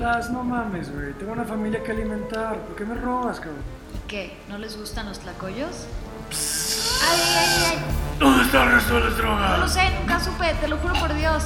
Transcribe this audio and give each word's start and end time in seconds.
Las, 0.00 0.30
no 0.30 0.42
mames, 0.42 0.90
güey. 0.90 1.12
Tengo 1.12 1.32
una 1.32 1.44
familia 1.44 1.82
que 1.84 1.92
alimentar. 1.92 2.56
¿Por 2.60 2.74
qué 2.74 2.86
me 2.86 2.94
robas, 2.94 3.38
cabrón? 3.38 3.60
¿Y 3.94 4.08
qué? 4.08 4.36
¿No 4.48 4.56
les 4.56 4.78
gustan 4.78 5.06
los 5.06 5.18
tlacoyos? 5.18 5.86
¡Ay, 7.06 7.20
ay, 7.36 7.64
ay! 7.72 7.78
¿Dónde 8.18 8.44
está 8.44 8.64
el 8.64 8.72
resto 8.72 8.94
de 8.94 9.00
las 9.00 9.10
No 9.10 9.16
drogas? 9.18 9.58
lo 9.60 9.68
sé, 9.68 9.80
nunca 10.00 10.18
supe, 10.20 10.54
te 10.58 10.68
lo 10.68 10.78
juro 10.78 10.94
por 10.94 11.14
Dios. 11.14 11.44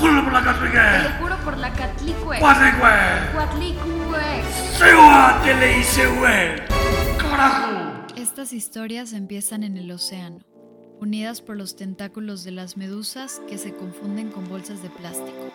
¡Júralo 0.00 0.24
por 0.24 0.32
la 0.32 0.40
Te 0.40 1.08
lo 1.10 1.14
juro 1.20 1.36
por 1.44 1.58
la 1.58 1.70
catlicue. 1.70 2.38
¡Cuatlicue! 2.38 2.90
Cuatlicue. 3.34 4.42
¡Seua! 4.78 5.38
¡Te 5.44 5.54
le 5.54 5.78
hice, 5.78 6.06
güey! 6.06 6.66
¡Carajo! 7.18 8.06
Estas 8.16 8.54
historias 8.54 9.12
empiezan 9.12 9.64
en 9.64 9.76
el 9.76 9.90
océano, 9.90 10.38
unidas 10.98 11.42
por 11.42 11.56
los 11.56 11.76
tentáculos 11.76 12.42
de 12.42 12.52
las 12.52 12.78
medusas 12.78 13.42
que 13.46 13.58
se 13.58 13.74
confunden 13.74 14.30
con 14.30 14.48
bolsas 14.48 14.82
de 14.82 14.88
plástico. 14.88 15.52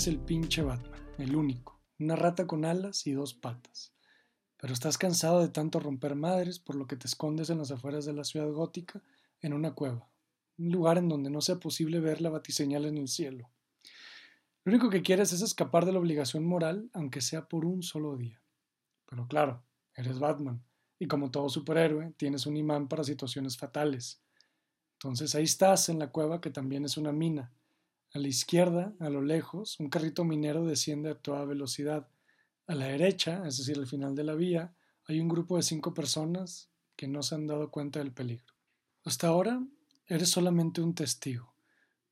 Eres 0.00 0.08
el 0.08 0.18
pinche 0.18 0.62
Batman, 0.62 0.98
el 1.18 1.36
único. 1.36 1.78
Una 1.98 2.16
rata 2.16 2.46
con 2.46 2.64
alas 2.64 3.06
y 3.06 3.12
dos 3.12 3.34
patas. 3.34 3.92
Pero 4.56 4.72
estás 4.72 4.96
cansado 4.96 5.40
de 5.40 5.50
tanto 5.50 5.78
romper 5.78 6.14
madres, 6.14 6.58
por 6.58 6.74
lo 6.74 6.86
que 6.86 6.96
te 6.96 7.06
escondes 7.06 7.50
en 7.50 7.58
las 7.58 7.70
afueras 7.70 8.06
de 8.06 8.14
la 8.14 8.24
ciudad 8.24 8.50
gótica, 8.50 9.02
en 9.42 9.52
una 9.52 9.74
cueva. 9.74 10.08
Un 10.56 10.72
lugar 10.72 10.96
en 10.96 11.10
donde 11.10 11.28
no 11.28 11.42
sea 11.42 11.56
posible 11.56 12.00
ver 12.00 12.22
la 12.22 12.30
batiseñal 12.30 12.86
en 12.86 12.96
el 12.96 13.08
cielo. 13.08 13.50
Lo 14.64 14.72
único 14.72 14.88
que 14.88 15.02
quieres 15.02 15.34
es 15.34 15.42
escapar 15.42 15.84
de 15.84 15.92
la 15.92 15.98
obligación 15.98 16.46
moral, 16.46 16.88
aunque 16.94 17.20
sea 17.20 17.46
por 17.46 17.66
un 17.66 17.82
solo 17.82 18.16
día. 18.16 18.40
Pero 19.04 19.28
claro, 19.28 19.62
eres 19.94 20.18
Batman, 20.18 20.64
y 20.98 21.08
como 21.08 21.30
todo 21.30 21.50
superhéroe, 21.50 22.14
tienes 22.16 22.46
un 22.46 22.56
imán 22.56 22.88
para 22.88 23.04
situaciones 23.04 23.58
fatales. 23.58 24.22
Entonces 24.94 25.34
ahí 25.34 25.44
estás 25.44 25.90
en 25.90 25.98
la 25.98 26.10
cueva 26.10 26.40
que 26.40 26.48
también 26.48 26.86
es 26.86 26.96
una 26.96 27.12
mina. 27.12 27.52
A 28.12 28.18
la 28.18 28.26
izquierda, 28.26 28.92
a 28.98 29.08
lo 29.08 29.22
lejos, 29.22 29.78
un 29.78 29.88
carrito 29.88 30.24
minero 30.24 30.64
desciende 30.64 31.10
a 31.10 31.14
toda 31.14 31.44
velocidad. 31.44 32.08
A 32.66 32.74
la 32.74 32.86
derecha, 32.86 33.46
es 33.46 33.58
decir, 33.58 33.78
al 33.78 33.86
final 33.86 34.16
de 34.16 34.24
la 34.24 34.34
vía, 34.34 34.74
hay 35.04 35.20
un 35.20 35.28
grupo 35.28 35.56
de 35.56 35.62
cinco 35.62 35.94
personas 35.94 36.70
que 36.96 37.06
no 37.06 37.22
se 37.22 37.36
han 37.36 37.46
dado 37.46 37.70
cuenta 37.70 38.00
del 38.00 38.12
peligro. 38.12 38.52
Hasta 39.04 39.28
ahora, 39.28 39.62
eres 40.08 40.28
solamente 40.28 40.80
un 40.80 40.96
testigo, 40.96 41.54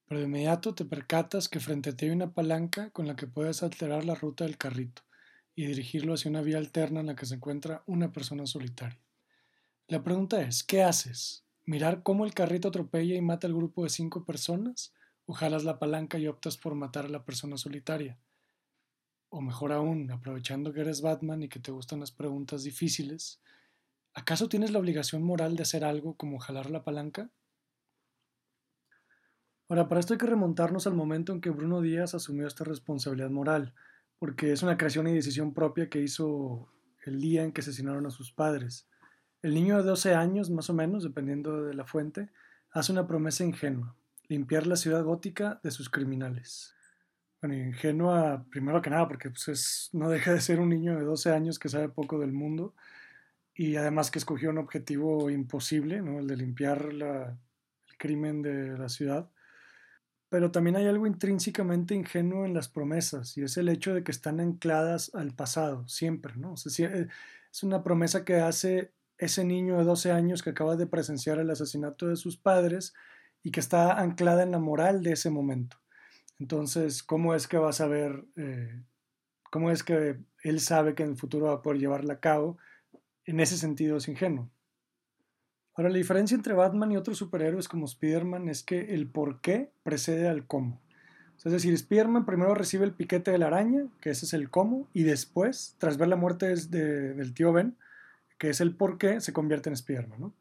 pero 0.07 0.21
de 0.21 0.27
inmediato 0.27 0.73
te 0.73 0.85
percatas 0.85 1.49
que 1.49 1.59
frente 1.59 1.91
a 1.91 1.97
ti 1.97 2.07
hay 2.07 2.13
una 2.13 2.33
palanca 2.33 2.91
con 2.91 3.09
la 3.09 3.17
que 3.17 3.27
puedes 3.27 3.65
alterar 3.65 4.05
la 4.05 4.15
ruta 4.15 4.45
del 4.45 4.57
carrito 4.57 5.03
y 5.57 5.67
dirigirlo 5.67 6.15
hacia 6.15 6.31
una 6.31 6.43
vía 6.43 6.59
alterna 6.59 7.01
en 7.01 7.07
la 7.07 7.17
que 7.17 7.27
se 7.27 7.35
encuentra 7.35 7.83
una 7.87 8.13
persona 8.13 8.47
solitaria. 8.47 9.03
La 9.89 10.05
pregunta 10.05 10.41
es, 10.43 10.63
¿qué 10.63 10.85
haces? 10.85 11.45
¿Mirar 11.65 12.05
cómo 12.05 12.25
el 12.25 12.35
carrito 12.35 12.69
atropella 12.69 13.17
y 13.17 13.21
mata 13.21 13.49
al 13.49 13.55
grupo 13.55 13.83
de 13.83 13.91
cinco 13.91 14.25
personas? 14.25 14.93
O 15.29 15.35
jalas 15.35 15.63
la 15.63 15.79
palanca 15.79 16.19
y 16.19 16.27
optas 16.27 16.57
por 16.57 16.75
matar 16.75 17.05
a 17.05 17.11
la 17.11 17.27
persona 17.27 17.59
solitaria. 17.59 18.19
O 19.29 19.43
mejor 19.43 19.73
aún, 19.73 20.11
aprovechando 20.11 20.73
que 20.73 20.81
eres 20.81 21.03
Batman 21.03 21.43
y 21.43 21.51
que 21.51 21.61
te 21.61 21.71
gustan 21.71 22.01
las 22.01 22.13
preguntas 22.13 22.63
difíciles, 22.63 23.43
¿acaso 24.15 24.49
tienes 24.49 24.71
la 24.71 24.79
obligación 24.79 25.23
moral 25.23 25.55
de 25.55 25.65
hacer 25.65 25.85
algo 25.85 26.17
como 26.17 26.39
jalar 26.39 26.71
la 26.71 26.83
palanca? 26.83 27.31
Ahora, 29.69 29.87
para 29.87 30.01
esto 30.01 30.15
hay 30.15 30.19
que 30.19 30.25
remontarnos 30.25 30.87
al 30.87 30.95
momento 30.95 31.35
en 31.35 31.43
que 31.43 31.51
Bruno 31.51 31.83
Díaz 31.83 32.15
asumió 32.15 32.47
esta 32.47 32.65
responsabilidad 32.65 33.29
moral, 33.29 33.75
porque 34.19 34.53
es 34.53 34.63
una 34.63 34.79
creación 34.79 35.09
y 35.09 35.13
decisión 35.13 35.53
propia 35.53 35.91
que 35.91 36.01
hizo 36.01 36.73
el 37.05 37.21
día 37.21 37.45
en 37.45 37.53
que 37.53 37.61
asesinaron 37.61 38.07
a 38.07 38.11
sus 38.11 38.33
padres. 38.33 38.89
El 39.43 39.53
niño 39.53 39.77
de 39.77 39.83
12 39.83 40.15
años, 40.15 40.49
más 40.49 40.71
o 40.71 40.73
menos, 40.73 41.03
dependiendo 41.03 41.65
de 41.65 41.75
la 41.75 41.85
fuente, 41.85 42.31
hace 42.71 42.93
una 42.93 43.07
promesa 43.07 43.45
ingenua, 43.45 43.98
limpiar 44.29 44.67
la 44.67 44.77
ciudad 44.77 45.03
gótica 45.03 45.61
de 45.63 45.71
sus 45.71 45.91
criminales. 45.91 46.75
Bueno, 47.41 47.57
ingenua, 47.57 48.45
primero 48.51 48.83
que 48.83 48.91
nada, 48.91 49.07
porque 49.07 49.31
pues, 49.31 49.49
es, 49.49 49.89
no 49.93 50.11
deja 50.11 50.33
de 50.33 50.41
ser 50.41 50.61
un 50.61 50.69
niño 50.69 50.97
de 50.99 51.05
12 51.05 51.33
años 51.33 51.59
que 51.59 51.69
sabe 51.69 51.89
poco 51.89 52.19
del 52.19 52.33
mundo 52.33 52.75
y 53.55 53.77
además 53.77 54.11
que 54.11 54.19
escogió 54.19 54.51
un 54.51 54.59
objetivo 54.59 55.31
imposible, 55.31 56.01
¿no? 56.01 56.19
el 56.19 56.27
de 56.27 56.37
limpiar 56.37 56.89
el 56.91 57.37
crimen 57.99 58.43
de 58.43 58.77
la 58.77 58.89
ciudad. 58.89 59.31
Pero 60.29 60.51
también 60.51 60.77
hay 60.77 60.87
algo 60.87 61.07
intrínsecamente 61.07 61.95
ingenuo 61.95 62.45
en 62.45 62.55
las 62.55 62.69
promesas 62.69 63.37
y 63.37 63.43
es 63.43 63.57
el 63.57 63.69
hecho 63.69 63.95
de 63.95 64.05
que 64.05 64.13
están 64.13 64.41
ancladas 64.41 65.15
al 65.15 65.35
pasado, 65.35 65.89
siempre. 65.89 66.35
¿no? 66.37 66.57
Sea, 66.57 66.91
es 67.51 67.63
una 67.63 67.83
promesa 67.83 68.25
que 68.25 68.37
hace 68.37 68.93
ese 69.17 69.45
niño 69.45 69.79
de 69.79 69.85
12 69.85 70.13
años 70.13 70.43
que 70.43 70.51
acaba 70.51 70.77
de 70.77 70.87
presenciar 70.87 71.39
el 71.39 71.51
asesinato 71.51 72.09
de 72.09 72.17
sus 72.17 72.37
padres 72.37 72.95
y 73.43 73.51
que 73.51 73.61
está 73.61 74.01
anclada 74.01 74.43
en 74.43 74.51
la 74.51 74.59
moral 74.59 75.03
de 75.03 75.13
ese 75.13 75.31
momento. 75.31 75.79
Entonces, 76.39 77.03
¿cómo 77.03 77.35
es 77.35 77.49
que 77.49 77.59
va 77.59 77.71
a 77.71 77.73
saber, 77.73 78.25
eh, 78.37 78.83
cómo 79.51 79.71
es 79.71 79.83
que 79.83 80.19
él 80.43 80.61
sabe 80.61 80.95
que 80.95 81.03
en 81.03 81.11
el 81.11 81.17
futuro 81.17 81.47
va 81.47 81.55
a 81.55 81.63
poder 81.63 81.81
llevarla 81.81 82.15
a 82.15 82.21
cabo? 82.21 82.59
En 83.25 83.41
ese 83.41 83.57
sentido 83.57 83.97
es 83.97 84.09
ingenuo. 84.09 84.49
Ahora, 85.75 85.91
la 85.91 85.99
diferencia 85.99 86.35
entre 86.35 86.55
Batman 86.55 86.91
y 86.91 86.97
otros 86.97 87.19
superhéroes 87.19 87.69
como 87.69 87.87
Spider-Man 87.87 88.49
es 88.49 88.63
que 88.63 88.95
el 88.95 89.09
por 89.09 89.41
qué 89.41 89.71
precede 89.85 90.29
al 90.29 90.47
cómo. 90.47 90.81
Es 91.45 91.53
decir, 91.53 91.73
Spider-Man 91.73 92.27
primero 92.27 92.55
recibe 92.55 92.85
el 92.85 92.93
piquete 92.93 93.31
de 93.31 93.39
la 93.39 93.47
araña, 93.47 93.87
que 94.01 94.11
ese 94.11 94.27
es 94.27 94.33
el 94.33 94.51
cómo, 94.51 94.89
y 94.93 95.05
después, 95.05 95.77
tras 95.79 95.97
ver 95.97 96.09
la 96.09 96.17
muerte 96.17 96.53
de, 96.53 97.15
del 97.15 97.33
tío 97.33 97.53
Ben, 97.53 97.77
que 98.39 98.51
es 98.51 98.61
el 98.61 98.75
por 98.75 98.99
qué, 98.99 99.21
se 99.21 99.33
convierte 99.33 99.69
en 99.69 99.75
Spider-Man. 99.75 100.21
¿no? 100.21 100.35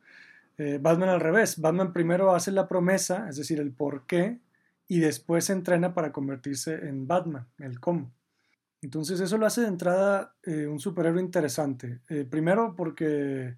Eh, 0.58 0.80
Batman 0.82 1.10
al 1.10 1.20
revés. 1.20 1.60
Batman 1.60 1.94
primero 1.94 2.34
hace 2.34 2.52
la 2.52 2.68
promesa, 2.68 3.28
es 3.30 3.38
decir, 3.38 3.60
el 3.60 3.72
por 3.72 4.06
qué, 4.08 4.40
y 4.88 5.00
después 5.00 5.46
se 5.46 5.54
entrena 5.54 5.94
para 5.94 6.12
convertirse 6.12 6.88
en 6.88 7.08
Batman, 7.08 7.48
el 7.60 7.80
cómo. 7.80 8.12
Entonces 8.82 9.20
eso 9.20 9.38
lo 9.38 9.46
hace 9.46 9.62
de 9.62 9.68
entrada 9.68 10.36
eh, 10.44 10.68
un 10.68 10.80
superhéroe 10.80 11.22
interesante. 11.22 12.00
Eh, 12.10 12.26
primero 12.30 12.76
porque, 12.76 13.56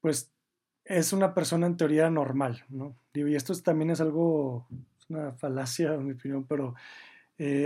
pues, 0.00 0.32
es 0.84 1.12
una 1.12 1.34
persona 1.34 1.66
en 1.66 1.76
teoría 1.76 2.08
normal, 2.08 2.64
¿no? 2.70 2.96
Y 3.12 3.34
esto 3.34 3.52
también 3.60 3.90
es 3.90 4.00
algo, 4.00 4.66
es 4.98 5.10
una 5.10 5.32
falacia, 5.32 5.94
en 5.94 6.06
mi 6.06 6.12
opinión, 6.12 6.44
pero 6.44 6.74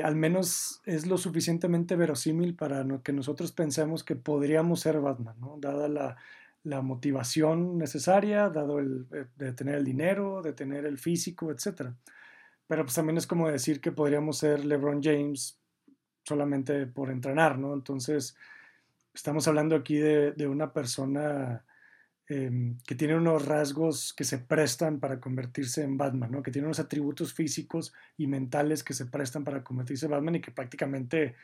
al 0.05 0.17
menos 0.17 0.83
es 0.85 1.07
lo 1.07 1.17
suficientemente 1.17 1.97
verosímil 1.97 2.55
para 2.55 2.85
que 3.03 3.13
nosotros 3.15 3.53
pensemos 3.53 4.05
que 4.05 4.17
podríamos 4.17 4.81
ser 4.81 5.01
Batman, 5.01 5.37
¿no? 5.41 5.57
Dada 5.59 5.89
la, 5.89 6.19
la 6.65 6.81
motivación 6.81 7.77
necesaria, 7.79 8.49
dado 8.49 8.79
el 8.79 9.07
de 9.37 9.53
tener 9.53 9.77
el 9.77 9.85
dinero, 9.85 10.43
de 10.43 10.53
tener 10.53 10.87
el 10.87 10.99
físico, 10.99 11.51
etc. 11.51 11.91
Pero 12.67 12.85
pues 12.85 12.95
también 12.95 13.19
es 13.19 13.27
como 13.27 13.49
decir 13.49 13.81
que 13.81 13.93
podríamos 13.93 14.39
ser 14.39 14.65
LeBron 14.65 15.03
James 15.03 15.59
solamente 16.25 16.87
por 16.87 17.11
entrenar, 17.11 17.59
¿no? 17.59 17.75
Entonces, 17.75 18.37
estamos 19.13 19.49
hablando 19.49 19.75
aquí 19.75 19.97
de, 19.97 20.33
de 20.33 20.47
una 20.47 20.73
persona 20.73 21.65
eh, 22.29 22.77
que 22.87 22.95
tiene 22.95 23.17
unos 23.17 23.45
rasgos 23.45 24.15
que 24.15 24.25
se 24.25 24.39
prestan 24.39 25.01
para 25.01 25.21
convertirse 25.21 25.83
en 25.83 25.99
Batman, 25.99 26.31
¿no? 26.31 26.43
Que 26.43 26.53
tiene 26.53 26.67
unos 26.67 26.79
atributos 26.79 27.35
físicos 27.35 27.93
y 28.17 28.27
mentales 28.27 28.85
que 28.85 28.95
se 28.95 29.07
prestan 29.07 29.45
para 29.45 29.65
convertirse 29.65 30.07
en 30.07 30.13
Batman 30.13 30.37
y 30.37 30.41
que 30.41 30.53
prácticamente, 30.53 31.35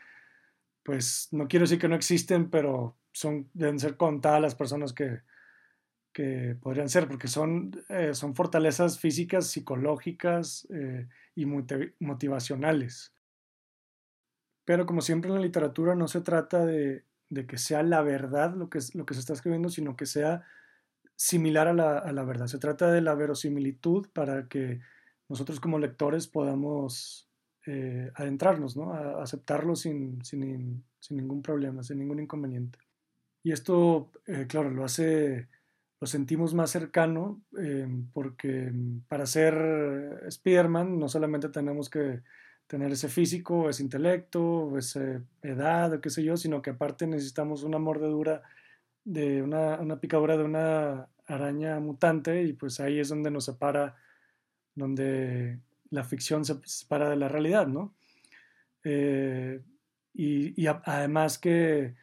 pues, 0.83 1.29
no 1.33 1.49
quiero 1.49 1.65
decir 1.65 1.79
que 1.79 1.89
no 1.89 1.97
existen, 1.97 2.49
pero 2.49 2.97
son, 3.19 3.51
deben 3.53 3.81
ser 3.81 3.97
contadas 3.97 4.41
las 4.41 4.55
personas 4.55 4.93
que, 4.93 5.23
que 6.12 6.56
podrían 6.61 6.88
ser, 6.88 7.09
porque 7.09 7.26
son, 7.26 7.73
eh, 7.88 8.15
son 8.15 8.35
fortalezas 8.35 9.00
físicas, 9.00 9.49
psicológicas 9.49 10.69
eh, 10.70 11.09
y 11.35 11.44
motivacionales. 11.47 13.12
Pero 14.65 14.87
como 14.87 15.00
siempre 15.00 15.31
en 15.31 15.37
la 15.37 15.43
literatura 15.43 15.97
no 15.97 16.06
se 16.06 16.20
trata 16.20 16.65
de, 16.65 17.05
de 17.29 17.47
que 17.47 17.59
sea 17.59 17.82
la 17.82 18.03
verdad 18.03 18.55
lo 18.55 18.70
que, 18.70 18.79
lo 18.94 19.05
que 19.05 19.15
se 19.15 19.20
está 19.20 19.32
escribiendo, 19.32 19.69
sino 19.69 19.97
que 19.97 20.06
sea 20.06 20.44
similar 21.17 21.67
a 21.67 21.73
la, 21.73 21.99
a 21.99 22.12
la, 22.12 22.23
verdad. 22.23 22.47
Se 22.47 22.59
trata 22.59 22.93
de 22.93 23.00
la 23.00 23.17
verosimilitud 23.17 24.06
para 24.12 24.47
que 24.47 24.81
nosotros 25.29 25.59
como 25.59 25.81
lectores 25.81 26.29
podamos 26.29 27.29
eh, 27.67 28.12
adentrarnos, 28.15 28.76
¿no? 28.76 28.93
a 28.93 29.23
aceptarlo 29.23 29.75
sin, 29.75 30.25
sin, 30.25 30.85
sin 31.00 31.17
ningún 31.17 31.43
problema, 31.43 31.82
sin 31.82 31.99
ningún 31.99 32.20
inconveniente. 32.20 32.79
Y 33.49 33.53
esto, 33.53 34.11
eh, 34.27 34.45
claro, 34.47 34.69
lo 34.69 34.85
hace, 34.85 35.49
lo 36.00 36.06
sentimos 36.06 36.53
más 36.53 36.71
cercano 36.71 37.41
eh, 37.59 37.89
porque 38.12 38.71
para 39.09 39.25
ser 39.25 40.23
Spider-Man 40.27 40.99
no 40.99 41.09
solamente 41.09 41.49
tenemos 41.49 41.89
que 41.89 42.21
tener 42.67 42.93
ese 42.93 43.09
físico, 43.09 43.71
ese 43.71 43.83
intelecto, 43.83 44.77
esa 44.77 45.23
edad, 45.41 45.95
o 45.95 46.00
qué 46.03 46.11
sé 46.11 46.23
yo, 46.23 46.37
sino 46.37 46.61
que 46.61 46.73
aparte 46.73 47.06
necesitamos 47.06 47.62
una 47.62 47.79
mordedura 47.79 48.43
de 49.03 49.41
una, 49.41 49.81
una, 49.81 49.99
picadura 49.99 50.37
de 50.37 50.44
una 50.44 51.09
araña 51.25 51.81
mutante 51.81 52.43
y 52.43 52.53
pues 52.53 52.81
ahí 52.81 53.01
es 53.01 53.09
donde 53.09 53.31
nos 53.31 53.47
separa, 53.47 53.97
donde 54.75 55.59
la 55.89 56.05
ficción 56.05 56.44
se 56.44 56.61
separa 56.65 57.09
de 57.09 57.17
la 57.17 57.31
realidad, 57.31 57.67
¿no? 57.67 57.94
Eh, 58.85 59.62
y, 60.12 60.62
y 60.62 60.67
además 60.67 61.39
que 61.39 61.94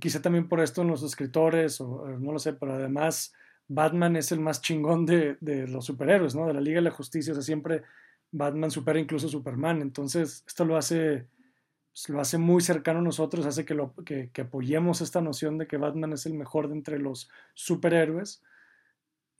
quizá 0.00 0.20
también 0.20 0.48
por 0.48 0.60
esto 0.60 0.82
en 0.82 0.88
los 0.88 1.02
escritores, 1.02 1.80
o 1.80 2.06
no 2.18 2.32
lo 2.32 2.38
sé, 2.38 2.52
pero 2.52 2.74
además 2.74 3.32
Batman 3.68 4.16
es 4.16 4.32
el 4.32 4.40
más 4.40 4.60
chingón 4.60 5.06
de, 5.06 5.36
de, 5.40 5.66
los 5.68 5.86
superhéroes, 5.86 6.34
¿no? 6.34 6.46
De 6.46 6.54
la 6.54 6.60
Liga 6.60 6.76
de 6.76 6.82
la 6.82 6.90
Justicia, 6.90 7.32
o 7.32 7.34
sea, 7.34 7.42
siempre 7.42 7.82
Batman 8.30 8.70
supera 8.70 8.98
incluso 8.98 9.28
Superman, 9.28 9.80
entonces 9.80 10.44
esto 10.46 10.64
lo 10.64 10.76
hace, 10.76 11.26
pues, 11.92 12.08
lo 12.08 12.20
hace 12.20 12.38
muy 12.38 12.60
cercano 12.60 13.00
a 13.00 13.02
nosotros, 13.02 13.46
hace 13.46 13.64
que, 13.64 13.74
lo, 13.74 13.94
que, 14.04 14.30
que 14.30 14.42
apoyemos 14.42 15.00
esta 15.00 15.20
noción 15.20 15.58
de 15.58 15.66
que 15.66 15.76
Batman 15.76 16.12
es 16.12 16.26
el 16.26 16.34
mejor 16.34 16.68
de 16.68 16.74
entre 16.74 16.98
los 16.98 17.30
superhéroes, 17.54 18.42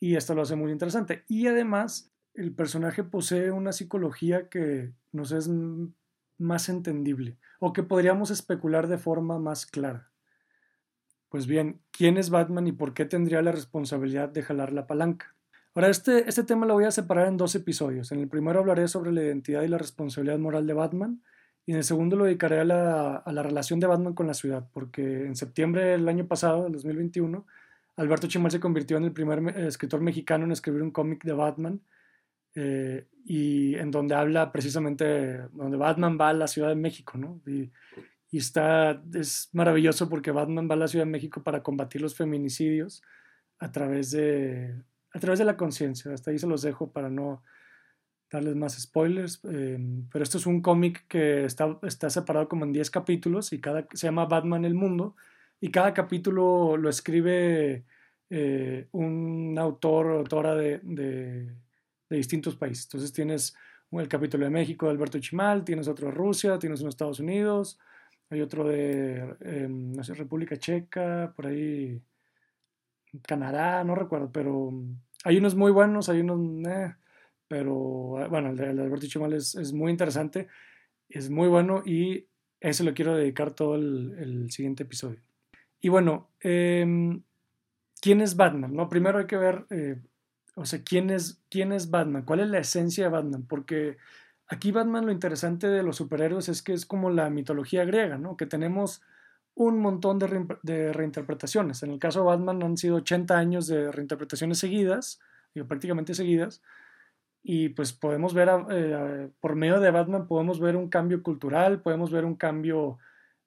y 0.01 0.17
esto 0.17 0.35
lo 0.35 0.43
hace 0.43 0.57
muy 0.57 0.73
interesante. 0.73 1.25
Y 1.29 1.49
además, 1.49 2.13
el 2.35 2.55
personaje 2.55 3.03
posee 3.03 3.51
una 3.51 3.73
psicología 3.73 4.49
que 4.49 4.93
nos 5.13 5.33
es 5.33 5.51
más 6.39 6.69
entendible, 6.69 7.37
o 7.59 7.73
que 7.73 7.83
podríamos 7.83 8.31
especular 8.31 8.87
de 8.87 8.99
forma 8.99 9.39
más 9.39 9.67
clara. 9.67 10.08
Pues 11.29 11.47
bien, 11.47 11.81
¿quién 11.91 12.17
es 12.17 12.31
Batman 12.31 12.67
y 12.67 12.73
por 12.73 12.95
qué 12.95 13.05
tendría 13.05 13.43
la 13.43 13.53
responsabilidad 13.53 14.31
de 14.31 14.43
jalar 14.43 14.73
la 14.73 14.87
palanca? 14.87 15.35
Ahora, 15.75 15.89
este, 15.91 16.29
este 16.29 16.43
tema 16.43 16.67
lo 16.67 16.75
voy 16.75 16.85
a 16.85 16.91
separar 16.91 17.29
en 17.29 17.37
dos 17.37 17.55
episodios. 17.55 18.11
En 18.13 18.21
el 18.21 18.29
primero 18.29 18.61
hablaré 18.61 18.89
sobre 18.89 19.13
la 19.13 19.23
identidad 19.23 19.63
y 19.63 19.69
la 19.69 19.79
responsabilidad 19.79 20.39
moral 20.39 20.67
de 20.67 20.73
Batman, 20.73 21.23
y 21.67 21.73
en 21.73 21.79
el 21.79 21.85
segundo 21.85 22.17
lo 22.17 22.25
dedicaré 22.25 22.61
a 22.61 22.65
la, 22.65 23.17
a 23.17 23.33
la 23.33 23.43
relación 23.43 23.79
de 23.79 23.87
Batman 23.87 24.15
con 24.15 24.27
la 24.27 24.33
ciudad, 24.33 24.67
porque 24.73 25.27
en 25.27 25.37
septiembre 25.37 25.85
del 25.85 26.09
año 26.09 26.27
pasado, 26.27 26.65
del 26.65 26.73
2021, 26.73 27.47
Alberto 27.97 28.27
Chimal 28.27 28.51
se 28.51 28.61
convirtió 28.61 28.97
en 28.97 29.05
el 29.05 29.13
primer 29.13 29.41
escritor 29.59 30.01
mexicano 30.01 30.45
en 30.45 30.53
escribir 30.53 30.83
un 30.83 30.93
cómic 30.93 31.25
de 31.25 31.33
Batman, 31.33 31.81
eh, 32.55 33.07
y 33.25 33.75
en 33.75 33.91
donde 33.91 34.15
habla 34.15 34.51
precisamente, 34.51 35.43
donde 35.53 35.77
Batman 35.77 36.17
va 36.19 36.31
a 36.31 36.33
la 36.33 36.49
Ciudad 36.49 36.71
de 36.71 36.75
México, 36.75 37.19
¿no? 37.19 37.41
Y 38.31 38.39
está, 38.39 39.03
es 39.15 39.49
maravilloso 39.53 40.09
porque 40.09 40.31
Batman 40.31 40.69
va 40.71 40.75
a 40.75 40.79
la 40.79 40.89
Ciudad 40.89 41.07
de 41.07 41.11
México 41.11 41.43
para 41.43 41.63
combatir 41.63 42.03
los 42.03 42.15
feminicidios 42.15 43.03
a 43.59 43.73
través 43.73 44.11
de, 44.11 44.83
a 45.13 45.19
través 45.19 45.39
de 45.39 45.45
la 45.47 45.57
conciencia. 45.57 46.13
Hasta 46.13 46.31
ahí 46.31 46.39
se 46.39 46.47
los 46.47 46.63
dejo 46.63 46.93
para 46.93 47.09
no 47.09 47.43
darles 48.31 48.55
más 48.55 48.79
spoilers. 48.79 49.43
Em, 49.45 50.07
pero 50.11 50.23
esto 50.23 50.39
es 50.39 50.47
un 50.47 50.61
cómic 50.61 51.07
que 51.09 51.45
está, 51.45 51.79
está 51.83 52.11
separado 52.11 52.49
como 52.49 52.65
en 52.65 52.73
10 52.73 52.91
capítulos 52.91 53.53
y 53.53 53.61
cada, 53.61 53.87
se 53.93 54.07
llama 54.07 54.27
Batman 54.27 54.65
el 54.65 54.75
Mundo. 54.75 55.17
Y 55.61 55.71
cada 55.71 55.95
capítulo 55.95 56.77
lo 56.77 56.89
escribe 56.89 57.85
eh, 58.31 58.89
un 58.93 59.57
autor 59.59 60.07
o 60.07 60.19
autora 60.19 60.55
de, 60.55 60.81
de, 60.83 61.57
de, 62.11 62.17
distintos 62.17 62.57
países. 62.57 62.85
Entonces 62.85 63.13
tienes 63.13 63.57
el 63.91 64.09
capítulo 64.09 64.45
de 64.45 64.51
México 64.51 64.87
de 64.87 64.93
Alberto 64.93 65.19
Chimal, 65.19 65.65
tienes 65.65 65.89
otro 65.89 66.09
de 66.09 66.15
Rusia, 66.15 66.59
tienes 66.59 66.81
uno 66.81 66.89
de 66.89 66.91
Estados 66.91 67.21
Unidos, 67.21 67.79
hay 68.31 68.41
otro 68.41 68.65
de, 68.65 69.37
em, 69.41 69.93
no 69.93 70.05
sé, 70.05 70.15
República 70.15 70.57
Checa, 70.57 71.33
por 71.35 71.47
ahí, 71.47 72.01
Canadá, 73.23 73.83
no 73.85 73.95
recuerdo, 73.95 74.31
pero 74.31 74.73
hay 75.25 75.39
unos 75.39 75.55
muy 75.55 75.73
buenos, 75.73 76.09
hay 76.09 76.21
unos, 76.21 76.67
eh, 76.69 76.95
pero 77.49 78.19
ah, 78.19 78.29
bueno, 78.29 78.51
el 78.51 78.57
de, 78.57 78.67
Alberto 78.67 79.07
Chimal 79.07 79.33
es, 79.33 79.73
muy 79.73 79.91
interesante, 79.91 80.49
es 81.09 81.31
muy 81.31 81.49
bueno 81.49 81.83
y 81.85 82.27
ese 82.61 82.85
lo 82.85 82.95
quiero 82.95 83.17
dedicar 83.17 83.53
todo 83.53 83.77
el, 83.77 84.15
el 84.19 84.51
siguiente 84.51 84.83
episodio. 84.83 85.21
Y 85.81 85.89
bueno, 85.89 86.31
eh, 86.43 86.85
¿quién 88.01 88.21
es 88.21 88.37
Batman? 88.37 88.75
No, 88.75 88.89
primero 88.89 89.19
hay 89.19 89.27
que 89.27 89.37
ver, 89.37 89.67
eh, 89.71 89.97
o 90.55 90.65
sea, 90.65 90.83
¿quién 90.83 91.11
es, 91.11 91.41
¿quién 91.49 91.73
es 91.73 91.91
Batman? 91.91 92.25
¿Cuál 92.25 92.41
es 92.41 92.49
la 92.49 92.59
esencia 92.59 93.05
de 93.05 93.11
Batman? 93.11 93.47
Porque 93.47 93.97
Aquí 94.49 94.73
Batman 94.73 95.05
lo 95.05 95.13
interesante 95.13 95.69
de 95.69 95.83
los 95.83 95.97
superhéroes 95.97 96.49
es 96.49 96.63
que 96.63 96.73
es 96.73 96.87
como 96.87 97.11
la 97.11 97.29
mitología 97.29 97.85
griega, 97.85 98.17
¿no? 98.17 98.37
Que 98.37 98.47
tenemos 98.47 99.03
un 99.55 99.81
montón 99.81 100.19
de, 100.19 100.93
reinterpretaciones. 100.93 101.83
En 101.83 101.91
el 101.91 101.99
caso 101.99 102.21
de 102.21 102.27
Batman 102.27 102.63
han 102.63 102.77
sido 102.77 102.97
80 102.97 103.37
años 103.37 103.67
de 103.67 103.93
reinterpretaciones 103.93 104.59
seguidas, 104.59 105.21
digo, 105.55 105.67
prácticamente 105.67 106.15
seguidas, 106.15 106.63
y 107.43 107.71
pues 107.71 107.93
podemos 107.93 108.35
ver, 108.35 108.49
eh, 108.71 109.31
por 109.41 109.57
medio 109.57 109.81
de 109.81 109.91
Batman 109.91 110.27
podemos 110.27 110.61
ver 110.61 110.77
un 110.77 110.89
cambio 110.89 111.23
cultural, 111.23 111.83
podemos 111.83 112.11
ver 112.11 112.25
un 112.25 112.37
cambio 112.37 112.99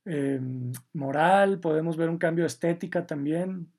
em, 0.05 0.71
moral, 0.93 1.59
podemos 1.59 1.97
ver 1.97 2.09
un 2.09 2.17
cambio 2.17 2.45
estética 2.45 3.07
también, 3.07 3.71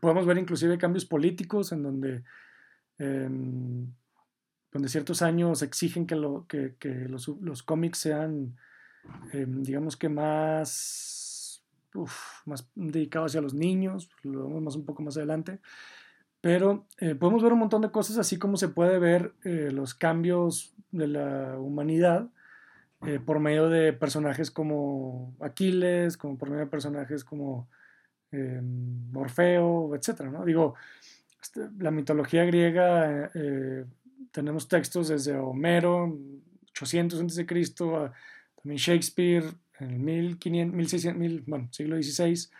podemos 0.00 0.26
ver 0.26 0.38
inclusive 0.38 0.78
cambios 0.78 1.04
políticos 1.04 1.72
en 1.72 1.82
donde 1.82 2.22
em, 2.98 3.92
donde 4.76 4.90
ciertos 4.90 5.22
años 5.22 5.62
exigen 5.62 6.06
que, 6.06 6.16
lo, 6.16 6.46
que, 6.46 6.74
que 6.78 7.08
los, 7.08 7.62
cómics 7.62 7.98
sean, 7.98 8.58
eh, 9.32 9.46
digamos 9.48 9.96
que 9.96 10.10
más, 10.10 11.64
más 12.44 12.68
dedicados 12.74 13.32
hacia 13.32 13.40
los 13.40 13.54
niños, 13.54 14.10
lo 14.22 14.46
vemos 14.46 14.62
más 14.62 14.76
un 14.76 14.84
poco 14.84 15.02
más 15.02 15.16
adelante, 15.16 15.60
pero 16.42 16.86
eh, 16.98 17.14
podemos 17.14 17.42
ver 17.42 17.54
un 17.54 17.60
montón 17.60 17.80
de 17.80 17.90
cosas, 17.90 18.18
así 18.18 18.38
como 18.38 18.58
se 18.58 18.68
puede 18.68 18.98
ver 18.98 19.32
eh, 19.44 19.70
los 19.72 19.94
cambios 19.94 20.74
de 20.90 21.06
la 21.06 21.58
humanidad 21.58 22.28
por 23.24 23.38
medio 23.40 23.68
de 23.68 23.92
personajes 23.92 24.50
como 24.50 25.36
Aquiles, 25.40 26.16
como 26.16 26.36
por 26.36 26.50
medio 26.50 26.64
de 26.64 26.70
personajes 26.70 27.24
como 27.24 27.68
Morfeo, 28.32 29.94
etc. 29.94 30.22
¿no? 30.22 30.44
Digo, 30.44 30.74
este, 31.40 31.68
la 31.78 31.90
mitología 31.90 32.44
griega 32.44 33.30
tenemos 34.32 34.68
textos 34.68 35.08
desde 35.08 35.36
Homero, 35.36 36.18
800 36.70 37.20
a.C., 37.20 37.46
también 37.46 38.78
Shakespeare, 38.78 39.44
en 39.78 39.90
el 39.90 39.98
1500, 39.98 40.76
1600, 40.76 41.46
bueno, 41.46 41.68
siglo 41.70 42.02
XVI, 42.02 42.50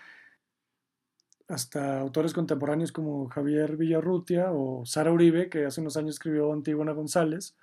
hasta 1.48 2.00
autores 2.00 2.32
contemporáneos 2.32 2.92
como 2.92 3.28
Javier 3.28 3.76
Villarrutia 3.76 4.52
o 4.52 4.84
Sara 4.84 5.12
Uribe, 5.12 5.48
que 5.48 5.64
hace 5.64 5.80
unos 5.80 5.96
años 5.96 6.16
escribió 6.16 6.52
Antígona 6.52 6.92
González 6.92 7.56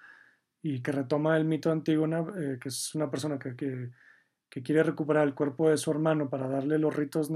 y 0.61 0.81
que 0.81 0.91
retoma 0.91 1.37
el 1.37 1.45
mito 1.45 1.69
de 1.69 1.73
Antígona, 1.73 2.25
eh, 2.37 2.57
que 2.61 2.69
es 2.69 2.95
una 2.95 3.09
persona 3.09 3.37
que, 3.37 3.55
que, 3.55 3.91
que, 4.49 4.63
quiere 4.63 4.83
recuperar 4.83 5.27
el 5.27 5.35
cuerpo 5.35 5.69
de 5.69 5.77
su 5.77 5.91
hermano 5.91 6.29
para 6.29 6.47
darle 6.47 6.77
los 6.77 6.95
ritos 6.95 7.29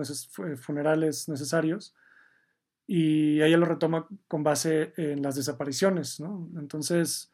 funerales 0.57 1.27
necesarios 1.27 1.93
y 2.87 3.41
ella 3.41 3.57
lo 3.57 3.65
retoma 3.65 4.07
con 4.29 4.43
base 4.43 4.93
en 4.95 5.21
las 5.21 5.35
desapariciones, 5.35 6.21
¿no? 6.21 6.49
Entonces, 6.57 7.31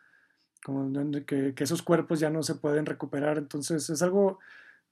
como 0.66 0.92
que, 1.26 1.54
que, 1.54 1.64
esos 1.64 1.84
cuerpos 1.84 2.20
ya 2.20 2.32
no 2.32 2.42
se 2.42 2.56
pueden 2.56 2.88
recuperar, 2.88 3.38
entonces 3.38 3.88
es 3.90 4.02
algo, 4.02 4.40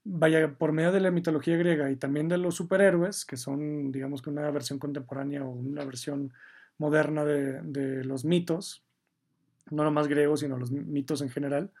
vaya, 0.04 0.54
por 0.54 0.70
medio 0.70 0.92
de 0.92 1.00
la 1.00 1.10
mitología 1.10 1.56
griega 1.56 1.90
y 1.90 1.96
también 1.96 2.28
de 2.28 2.38
los 2.38 2.54
superhéroes, 2.54 3.24
que 3.24 3.36
son, 3.36 3.90
digamos 3.90 4.24
una 4.26 4.48
versión 4.52 4.78
contemporánea 4.78 5.44
o 5.44 5.50
una 5.50 5.84
versión 5.84 6.32
moderna 6.78 7.24
de, 7.24 7.60
de 7.62 8.04
los 8.04 8.24
mitos, 8.24 8.84
no 9.70 9.82
nomás 9.82 10.06
griegos, 10.06 10.40
sino 10.40 10.58
los 10.58 10.70
mitos 10.70 11.22
en 11.22 11.30
general, 11.30 11.72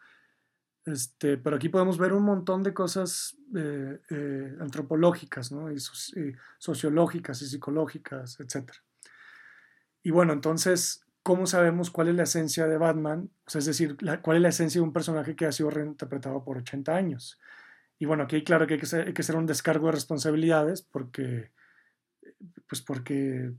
este, 0.84 1.38
pero 1.38 1.56
aquí 1.56 1.68
podemos 1.68 1.96
ver 1.96 2.12
un 2.12 2.24
montón 2.24 2.62
de 2.62 2.74
cosas 2.74 3.36
eh, 3.54 4.00
eh, 4.10 4.56
antropológicas, 4.60 5.52
¿no? 5.52 5.70
y, 5.70 5.78
sociológicas 6.58 7.40
y 7.42 7.46
psicológicas, 7.46 8.40
etc. 8.40 8.72
Y 10.02 10.10
bueno, 10.10 10.32
entonces, 10.32 11.06
¿cómo 11.22 11.46
sabemos 11.46 11.90
cuál 11.90 12.08
es 12.08 12.16
la 12.16 12.24
esencia 12.24 12.66
de 12.66 12.78
Batman? 12.78 13.30
O 13.46 13.50
sea, 13.50 13.60
es 13.60 13.66
decir, 13.66 13.96
cuál 14.22 14.38
es 14.38 14.42
la 14.42 14.48
esencia 14.48 14.80
de 14.80 14.86
un 14.86 14.92
personaje 14.92 15.36
que 15.36 15.46
ha 15.46 15.52
sido 15.52 15.70
reinterpretado 15.70 16.42
por 16.42 16.58
80 16.58 16.94
años. 16.94 17.38
Y 17.98 18.06
bueno, 18.06 18.24
aquí 18.24 18.42
claro 18.42 18.66
que 18.66 18.74
hay 18.74 18.80
que, 18.80 18.86
hacer, 18.86 19.06
hay 19.06 19.12
que 19.12 19.22
hacer 19.22 19.36
un 19.36 19.46
descargo 19.46 19.86
de 19.86 19.92
responsabilidades 19.92 20.82
porque, 20.82 21.52
pues 22.66 22.82
porque 22.82 23.52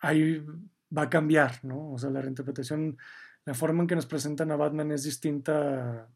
ahí 0.00 0.44
va 0.96 1.02
a 1.02 1.10
cambiar, 1.10 1.64
¿no? 1.64 1.92
O 1.92 1.98
sea, 1.98 2.10
la 2.10 2.20
reinterpretación, 2.20 2.98
la 3.44 3.54
forma 3.54 3.82
en 3.82 3.86
que 3.86 3.94
nos 3.94 4.06
presentan 4.06 4.50
a 4.50 4.56
Batman 4.56 4.90
es 4.90 5.04
distinta 5.04 6.08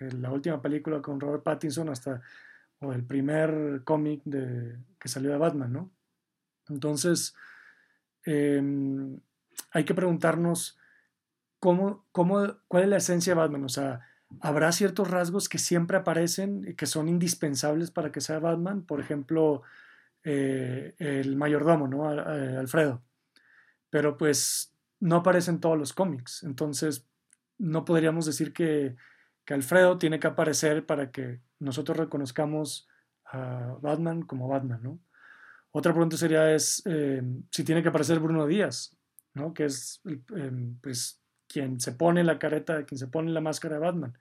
la 0.00 0.30
última 0.30 0.60
película 0.60 1.00
con 1.00 1.20
Robert 1.20 1.42
Pattinson 1.42 1.88
hasta 1.88 2.22
o 2.80 2.92
el 2.92 3.04
primer 3.04 3.82
cómic 3.84 4.22
que 4.24 5.08
salió 5.08 5.30
de 5.30 5.38
Batman, 5.38 5.72
¿no? 5.72 5.90
Entonces, 6.68 7.34
em, 8.24 9.18
hay 9.70 9.84
que 9.84 9.94
preguntarnos 9.94 10.78
cómo, 11.58 12.04
cómo, 12.12 12.56
cuál 12.68 12.84
es 12.84 12.88
la 12.88 12.96
esencia 12.96 13.32
de 13.34 13.40
Batman. 13.40 13.64
O 13.64 13.68
sea, 13.68 14.00
¿habrá 14.40 14.72
ciertos 14.72 15.10
rasgos 15.10 15.48
que 15.48 15.58
siempre 15.58 15.96
aparecen 15.96 16.64
y 16.68 16.74
que 16.74 16.86
son 16.86 17.08
indispensables 17.08 17.90
para 17.90 18.12
que 18.12 18.20
sea 18.20 18.38
Batman? 18.38 18.82
Por 18.82 19.00
ejemplo, 19.00 19.62
eh, 20.24 20.94
el 20.98 21.36
mayordomo, 21.36 21.88
¿no? 21.88 22.08
Alfredo. 22.08 23.02
Pero 23.90 24.16
pues 24.16 24.72
no 25.00 25.16
aparecen 25.16 25.60
todos 25.60 25.78
los 25.78 25.92
cómics. 25.92 26.42
Entonces, 26.42 27.06
no 27.58 27.84
podríamos 27.84 28.26
decir 28.26 28.52
que 28.52 28.96
que 29.44 29.54
Alfredo 29.54 29.98
tiene 29.98 30.18
que 30.18 30.26
aparecer 30.26 30.86
para 30.86 31.10
que 31.10 31.40
nosotros 31.58 31.96
reconozcamos 31.96 32.88
a 33.26 33.76
Batman 33.80 34.22
como 34.22 34.48
Batman, 34.48 34.82
¿no? 34.82 35.00
Otra 35.72 35.92
pregunta 35.92 36.16
sería 36.16 36.54
es 36.54 36.82
eh, 36.86 37.22
si 37.50 37.64
tiene 37.64 37.82
que 37.82 37.88
aparecer 37.88 38.20
Bruno 38.20 38.46
Díaz, 38.46 38.96
¿no? 39.34 39.52
Que 39.52 39.64
es 39.64 40.00
em, 40.04 40.78
pues, 40.80 41.20
quien 41.48 41.80
se 41.80 41.92
pone 41.92 42.22
la 42.22 42.38
careta, 42.38 42.84
quien 42.84 42.98
se 42.98 43.08
pone 43.08 43.32
la 43.32 43.40
máscara 43.40 43.74
de 43.74 43.80
Batman. 43.80 44.18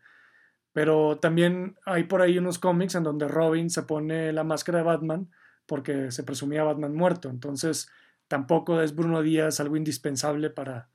Pero 0.74 1.20
también 1.20 1.78
hay 1.86 2.06
por 2.06 2.22
ahí 2.22 2.40
unos 2.40 2.58
cómics 2.58 2.96
en 2.96 3.04
donde 3.04 3.28
Robin 3.28 3.70
se 3.70 3.84
pone 3.84 4.34
la 4.34 4.44
máscara 4.44 4.80
de 4.80 4.84
Batman 4.86 5.30
porque 5.68 6.12
se 6.12 6.24
presumía 6.24 6.64
Batman 6.64 6.96
muerto. 6.96 7.30
Entonces, 7.30 7.90
tampoco 8.28 8.82
es 8.82 8.96
Bruno 8.96 9.22
Díaz 9.22 9.60
algo 9.60 9.78
indispensable 9.78 10.50
para, 10.50 10.90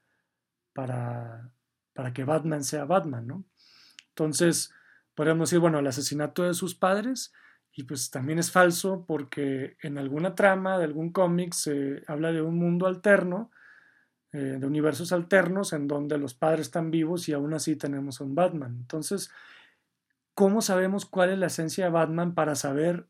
para, 0.73 1.52
para 1.92 2.12
que 2.12 2.25
Batman 2.25 2.64
sea 2.64 2.85
Batman, 2.85 3.26
¿no? 3.26 3.44
Entonces, 4.19 4.75
podríamos 5.15 5.49
decir, 5.49 5.61
bueno, 5.61 5.79
el 5.79 5.87
asesinato 5.87 6.43
de 6.43 6.53
sus 6.53 6.75
padres, 6.75 7.33
y 7.73 7.85
pues 7.85 8.11
también 8.11 8.41
es 8.41 8.51
falso 8.51 9.05
porque 9.07 9.77
en 9.81 9.97
alguna 9.97 10.35
trama 10.35 10.77
de 10.77 10.85
algún 10.85 11.13
cómic 11.13 11.53
se 11.53 12.03
habla 12.09 12.33
de 12.33 12.43
un 12.43 12.57
mundo 12.57 12.89
alterno, 12.89 13.53
eh, 14.33 14.57
de 14.59 14.67
universos 14.67 15.13
alternos, 15.13 15.73
en 15.73 15.87
donde 15.87 16.19
los 16.19 16.35
padres 16.35 16.63
están 16.63 16.91
vivos 16.91 17.29
y 17.29 17.33
aún 17.33 17.55
así 17.55 17.77
tenemos 17.77 18.21
a 18.21 18.25
un 18.25 18.35
Batman. 18.35 18.75
Entonces, 18.81 19.31
¿cómo 20.35 20.63
sabemos 20.63 21.07
cuál 21.07 21.31
es 21.31 21.39
la 21.39 21.47
esencia 21.47 21.85
de 21.85 21.93
Batman 21.93 22.35
para 22.35 22.57
saber 22.57 23.07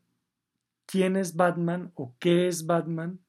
quién 0.85 1.17
es 1.17 1.35
Batman 1.35 1.91
o 1.95 2.13
qué 2.19 2.47
es 2.47 2.67
Batman? 2.67 3.19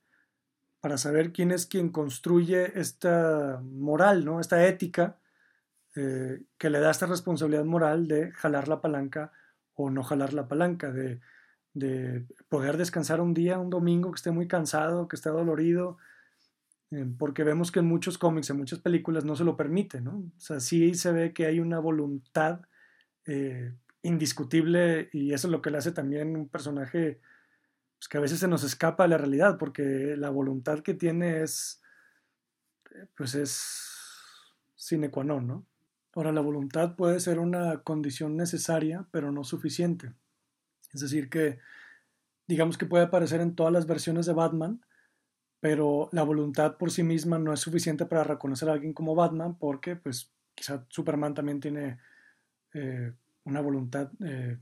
Para 0.81 0.99
saber 0.99 1.33
quién 1.33 1.51
es 1.51 1.65
quien 1.65 1.89
construye 1.89 2.79
esta 2.79 3.63
moral, 3.65 4.27
¿no? 4.27 4.39
esta 4.39 4.67
ética 4.67 5.20
eh, 5.97 6.43
que 6.57 6.71
le 6.71 6.79
da 6.79 6.91
esta 6.91 7.07
responsabilidad 7.07 7.65
moral 7.65 8.07
de 8.07 8.31
jalar 8.33 8.69
la 8.69 8.81
palanca 8.81 9.33
o 9.75 9.91
no 9.91 10.03
jalar 10.05 10.33
la 10.33 10.47
palanca, 10.47 10.93
de, 10.93 11.21
poder 12.49 12.77
descansar 12.77 13.21
un 13.21 13.35
día, 13.35 13.59
un 13.59 13.71
domingo 13.71 14.11
que 14.11 14.17
esté 14.17 14.31
muy 14.31 14.47
cansado, 14.49 15.09
que 15.09 15.17
esté 15.17 15.31
dolorido, 15.31 15.99
eh, 16.91 17.07
porque 17.19 17.45
vemos 17.45 17.71
que 17.73 17.79
en 17.81 17.87
muchos 17.87 18.19
cómics, 18.19 18.51
en 18.51 18.59
muchas 18.59 18.81
películas 18.81 19.25
no 19.25 19.37
se 19.37 19.45
lo 19.45 19.57
permite, 19.57 20.01
¿no? 20.01 20.19
O 20.37 20.41
sea, 20.41 20.61
sí 20.61 20.95
se 20.95 21.13
ve 21.13 21.33
que 21.33 21.47
hay 21.47 21.61
una 21.61 21.79
voluntad 21.79 22.63
eh, 23.27 23.75
indiscutible 24.03 25.09
y 25.13 25.33
eso 25.33 25.49
es 25.49 25.53
lo 25.53 25.63
que 25.63 25.71
le 25.71 25.79
hace 25.79 25.93
también 25.93 26.37
un 26.37 26.49
personaje 26.49 27.21
pues, 27.99 28.09
que 28.09 28.19
a 28.19 28.21
veces 28.21 28.41
se 28.41 28.49
nos 28.49 28.65
escapa 28.65 29.05
de 29.05 29.11
la 29.11 29.19
realidad, 29.19 29.59
porque 29.59 30.17
la 30.17 30.31
voluntad 30.31 30.81
que 30.81 30.95
tiene 30.95 31.43
es, 31.43 31.83
pues 33.17 33.35
es 33.35 34.01
sine 34.75 35.11
qua 35.11 35.23
non, 35.25 35.47
¿no? 35.47 35.70
Ahora, 36.15 36.33
la 36.33 36.41
voluntad 36.41 36.97
puede 36.97 37.21
ser 37.21 37.39
una 37.39 37.83
condición 37.83 38.37
necesaria, 38.37 39.07
pero 39.13 39.31
no 39.31 39.45
suficiente. 39.45 40.13
Es 40.93 41.01
decir, 41.01 41.31
que 41.31 41.59
digamos 42.49 42.77
que 42.77 42.87
puede 42.87 43.05
aparecer 43.05 43.41
en 43.41 43.55
todas 43.55 43.73
las 43.73 43.87
versiones 43.87 44.27
de 44.27 44.33
Batman, 44.33 44.81
pero 45.61 46.09
la 46.13 46.25
voluntad 46.25 46.77
por 46.79 46.91
sí 46.91 47.03
misma 47.05 47.39
no 47.39 47.53
es 47.53 47.61
suficiente 47.61 48.07
para 48.07 48.25
reconocer 48.25 48.69
a 48.69 48.73
alguien 48.73 48.93
como 48.93 49.15
Batman, 49.15 49.57
porque 49.57 49.95
pues 49.95 50.33
quizá 50.55 50.85
Superman 50.89 51.35
también 51.35 51.61
tiene 51.61 51.99
eh, 52.75 53.13
una 53.45 53.61
voluntad 53.61 54.11
eh, 54.25 54.59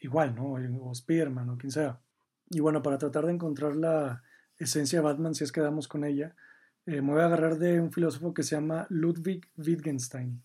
igual, 0.00 0.36
¿no? 0.36 0.52
O 0.52 0.94
Spiderman 0.94 1.50
o 1.50 1.58
quien 1.58 1.72
sea. 1.72 2.00
Y 2.50 2.60
bueno, 2.60 2.82
para 2.82 2.98
tratar 2.98 3.26
de 3.26 3.32
encontrar 3.32 3.74
la 3.74 4.22
esencia 4.56 5.00
de 5.00 5.04
Batman, 5.04 5.34
si 5.34 5.42
es 5.42 5.50
que 5.50 5.60
damos 5.60 5.88
con 5.88 6.04
ella, 6.04 6.36
eh, 6.86 7.00
me 7.00 7.12
voy 7.12 7.22
a 7.22 7.26
agarrar 7.26 7.58
de 7.58 7.80
un 7.80 7.90
filósofo 7.90 8.34
que 8.34 8.42
se 8.44 8.54
llama 8.54 8.86
Ludwig 8.88 9.48
Wittgenstein 9.56 10.42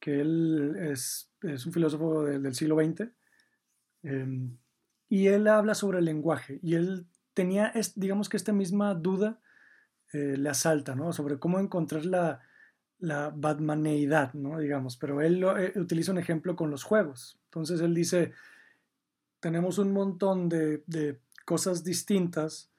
que 0.00 0.20
él 0.20 0.76
es, 0.80 1.30
un 1.42 1.72
filósofo 1.72 2.24
del 2.24 2.54
siglo 2.54 2.76
XX, 2.76 3.08
em, 4.02 4.56
y 5.08 5.26
él 5.28 5.46
habla 5.48 5.74
sobre 5.74 5.98
el 5.98 6.04
lenguaje, 6.04 6.60
y 6.62 6.74
él 6.74 7.06
tenía, 7.34 7.72
digamos 7.94 8.28
que 8.28 8.36
esta 8.36 8.52
misma 8.52 8.94
duda 8.94 9.40
eh, 10.12 10.36
le 10.36 10.48
asalta, 10.48 10.94
¿no? 10.94 11.12
Sobre 11.12 11.38
cómo 11.38 11.58
encontrar 11.58 12.04
la, 12.04 12.40
la 12.98 13.30
batmaneidad, 13.34 14.34
¿no? 14.34 14.58
Digamos, 14.58 14.96
pero 14.96 15.20
él 15.20 15.44
eh, 15.44 15.72
utiliza 15.76 16.12
un 16.12 16.18
ejemplo 16.18 16.56
con 16.56 16.70
los 16.70 16.82
juegos. 16.82 17.38
Entonces 17.44 17.80
él 17.80 17.94
dice, 17.94 18.32
tenemos 19.40 19.78
un 19.78 19.92
montón 19.92 20.48
de, 20.48 20.82
de 20.86 21.20
cosas 21.44 21.84
distintas 21.84 22.70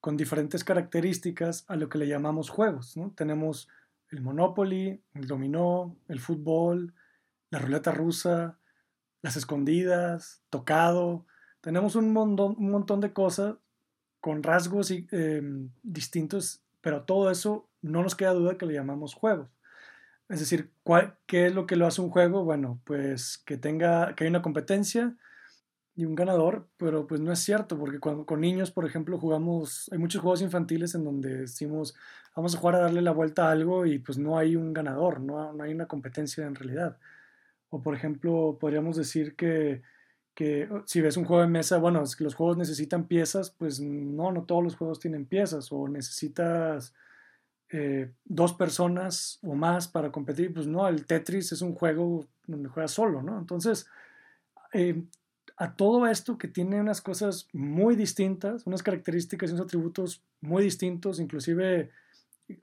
con 0.00 0.16
diferentes 0.16 0.64
características 0.64 1.64
a 1.68 1.76
lo 1.76 1.88
que 1.88 1.98
le 1.98 2.08
llamamos 2.08 2.50
juegos, 2.50 2.96
¿no? 2.96 3.12
Tenemos 3.16 3.68
el 4.10 4.22
Monopoly, 4.22 5.02
el 5.14 5.26
dominó, 5.26 5.96
el 6.08 6.20
fútbol, 6.20 6.94
la 7.50 7.58
ruleta 7.58 7.92
rusa, 7.92 8.58
las 9.22 9.36
escondidas, 9.36 10.42
tocado. 10.50 11.26
Tenemos 11.60 11.96
un 11.96 12.12
montón, 12.12 12.54
un 12.58 12.70
montón 12.70 13.00
de 13.00 13.12
cosas 13.12 13.56
con 14.20 14.42
rasgos 14.42 14.90
em, 14.90 15.70
distintos, 15.82 16.62
pero 16.80 17.02
todo 17.02 17.30
eso 17.30 17.68
no 17.82 18.02
nos 18.02 18.14
queda 18.14 18.32
duda 18.32 18.58
que 18.58 18.66
le 18.66 18.74
llamamos 18.74 19.14
juegos. 19.14 19.48
Es 20.28 20.40
decir, 20.40 20.72
¿qué 21.26 21.46
es 21.46 21.54
lo 21.54 21.66
que 21.66 21.76
lo 21.76 21.86
hace 21.86 22.02
un 22.02 22.10
juego? 22.10 22.44
Bueno, 22.44 22.80
pues 22.84 23.38
que 23.38 23.56
tenga, 23.56 24.14
que 24.14 24.24
hay 24.24 24.30
una 24.30 24.42
competencia, 24.42 25.16
y 25.98 26.04
un 26.04 26.14
ganador, 26.14 26.68
pero 26.76 27.08
pues 27.08 27.20
no 27.20 27.32
es 27.32 27.40
cierto, 27.40 27.76
porque 27.76 27.98
cuando, 27.98 28.24
con 28.24 28.40
niños, 28.40 28.70
por 28.70 28.86
ejemplo, 28.86 29.18
jugamos, 29.18 29.88
hay 29.90 29.98
muchos 29.98 30.22
juegos 30.22 30.42
infantiles 30.42 30.94
en 30.94 31.02
donde 31.02 31.38
decimos, 31.38 31.96
vamos 32.36 32.54
a 32.54 32.58
jugar 32.58 32.76
a 32.76 32.82
darle 32.82 33.02
la 33.02 33.10
vuelta 33.10 33.48
a 33.48 33.50
algo 33.50 33.84
y 33.84 33.98
pues 33.98 34.16
no 34.16 34.38
hay 34.38 34.54
un 34.54 34.72
ganador, 34.72 35.20
no, 35.20 35.52
no 35.52 35.64
hay 35.64 35.72
una 35.72 35.86
competencia 35.86 36.46
en 36.46 36.54
realidad. 36.54 36.98
O 37.70 37.82
por 37.82 37.96
ejemplo, 37.96 38.58
podríamos 38.60 38.96
decir 38.96 39.34
que, 39.34 39.82
que 40.36 40.68
si 40.86 41.00
ves 41.00 41.16
un 41.16 41.24
juego 41.24 41.42
de 41.42 41.48
mesa, 41.48 41.78
bueno, 41.78 42.00
es 42.04 42.14
que 42.14 42.22
los 42.22 42.36
juegos 42.36 42.56
necesitan 42.56 43.08
piezas, 43.08 43.50
pues 43.50 43.80
no, 43.80 44.30
no 44.30 44.44
todos 44.44 44.62
los 44.62 44.76
juegos 44.76 45.00
tienen 45.00 45.26
piezas, 45.26 45.72
o 45.72 45.88
necesitas 45.88 46.94
eh, 47.70 48.12
dos 48.24 48.52
personas 48.52 49.40
o 49.42 49.56
más 49.56 49.88
para 49.88 50.12
competir, 50.12 50.54
pues 50.54 50.68
no, 50.68 50.86
el 50.86 51.06
Tetris 51.06 51.50
es 51.50 51.60
un 51.60 51.74
juego 51.74 52.24
donde 52.46 52.68
juegas 52.68 52.92
solo, 52.92 53.20
¿no? 53.20 53.36
Entonces, 53.36 53.88
eh, 54.72 55.02
a 55.58 55.74
todo 55.74 56.06
esto 56.06 56.38
que 56.38 56.46
tiene 56.46 56.80
unas 56.80 57.00
cosas 57.00 57.48
muy 57.52 57.96
distintas, 57.96 58.64
unas 58.64 58.84
características 58.84 59.50
y 59.50 59.54
unos 59.54 59.66
atributos 59.66 60.22
muy 60.40 60.62
distintos, 60.62 61.18
inclusive, 61.18 61.90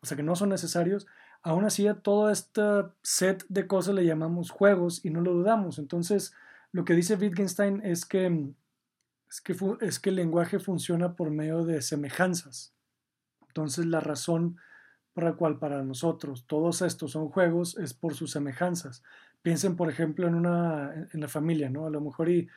o 0.01 0.05
sea, 0.05 0.15
que 0.15 0.23
no 0.23 0.35
son 0.37 0.49
necesarios, 0.49 1.05
aún 1.43 1.65
así 1.65 1.87
a 1.87 1.95
todo 1.95 2.31
este 2.31 2.61
set 3.03 3.45
de 3.49 3.67
cosas 3.67 3.95
le 3.95 4.05
llamamos 4.05 4.49
juegos 4.49 5.03
y 5.03 5.09
no 5.09 5.19
lo 5.19 5.33
dudamos. 5.33 5.77
Entonces, 5.77 6.33
lo 6.71 6.85
que 6.85 6.93
dice 6.93 7.15
Wittgenstein 7.15 7.81
es 7.83 8.05
que, 8.05 8.53
es 9.29 9.41
que, 9.41 9.57
es 9.81 9.99
que 9.99 10.09
el 10.09 10.15
lenguaje 10.15 10.59
funciona 10.59 11.17
por 11.17 11.31
medio 11.31 11.65
de 11.65 11.81
semejanzas. 11.81 12.73
Entonces, 13.49 13.85
la 13.87 13.99
razón 13.99 14.55
por 15.13 15.25
la 15.25 15.33
cual 15.33 15.59
para 15.59 15.83
nosotros 15.83 16.45
todos 16.47 16.81
estos 16.81 17.11
son 17.11 17.27
juegos 17.27 17.77
es 17.77 17.93
por 17.93 18.15
sus 18.15 18.31
semejanzas. 18.31 19.03
Piensen, 19.41 19.75
por 19.75 19.89
ejemplo, 19.89 20.27
en 20.27 20.35
una 20.35 21.09
en 21.11 21.19
la 21.19 21.27
familia, 21.27 21.69
¿no? 21.69 21.87
A 21.87 21.89
lo 21.89 21.99
mejor 21.99 22.29
y 22.29 22.47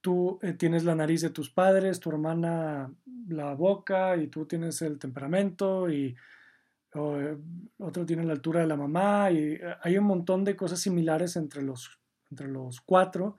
tú 0.00 0.38
eh, 0.42 0.52
tienes 0.54 0.84
la 0.84 0.94
nariz 0.94 1.20
de 1.20 1.30
tus 1.30 1.50
padres, 1.50 2.00
tu 2.00 2.10
hermana 2.10 2.92
la 3.28 3.54
boca 3.54 4.16
y 4.16 4.28
tú 4.28 4.46
tienes 4.46 4.80
el 4.82 4.98
temperamento 4.98 5.90
y 5.90 6.16
eh, 6.94 7.36
otro 7.78 8.06
tiene 8.06 8.24
la 8.24 8.32
altura 8.32 8.60
de 8.60 8.66
la 8.66 8.76
mamá 8.76 9.30
y 9.30 9.54
eh, 9.54 9.76
hay 9.82 9.98
un 9.98 10.04
montón 10.04 10.44
de 10.44 10.56
cosas 10.56 10.80
similares 10.80 11.36
entre 11.36 11.62
los, 11.62 12.00
entre 12.30 12.48
los 12.48 12.80
cuatro, 12.80 13.36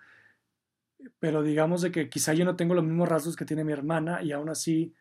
pero 1.19 1.41
digamos 1.41 1.81
de 1.81 1.91
que 1.91 2.09
quizá 2.09 2.33
yo 2.33 2.45
no 2.45 2.55
tengo 2.55 2.75
los 2.75 2.85
mismos 2.85 3.09
rasgos 3.09 3.35
que 3.35 3.45
tiene 3.45 3.63
mi 3.63 3.73
hermana 3.73 4.21
y 4.21 4.31
aún 4.31 4.49
así 4.49 4.93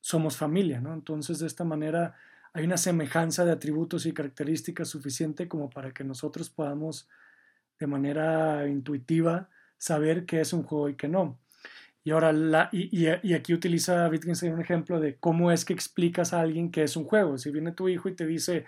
somos 0.00 0.36
familia, 0.36 0.80
¿no? 0.80 0.94
Entonces 0.94 1.40
de 1.40 1.46
esta 1.46 1.64
manera 1.64 2.14
hay 2.52 2.64
una 2.64 2.78
semejanza 2.78 3.44
de 3.44 3.52
atributos 3.52 4.06
y 4.06 4.12
características 4.12 4.88
suficiente 4.88 5.48
como 5.48 5.68
para 5.68 5.92
que 5.92 6.04
nosotros 6.04 6.50
podamos 6.50 7.08
de 7.78 7.86
manera 7.86 8.66
intuitiva 8.66 9.50
saber 9.80 10.26
qué 10.26 10.40
es 10.40 10.52
un 10.52 10.62
juego 10.62 10.90
y 10.90 10.94
qué 10.94 11.08
no. 11.08 11.38
Y 12.04 12.12
ahora, 12.12 12.70
y, 12.72 13.32
aquí 13.34 13.52
utiliza 13.52 14.08
Wittgenstein 14.08 14.54
un 14.54 14.60
ejemplo 14.60 15.00
de 15.00 15.16
cómo 15.18 15.50
es 15.50 15.64
que 15.64 15.72
explicas 15.72 16.32
a 16.32 16.40
alguien 16.40 16.70
qué 16.70 16.82
es 16.82 16.96
un 16.96 17.04
juego. 17.04 17.36
Si 17.38 17.50
viene 17.50 17.72
tu 17.72 17.88
hijo 17.88 18.08
y 18.08 18.14
te 18.14 18.26
dice 18.26 18.64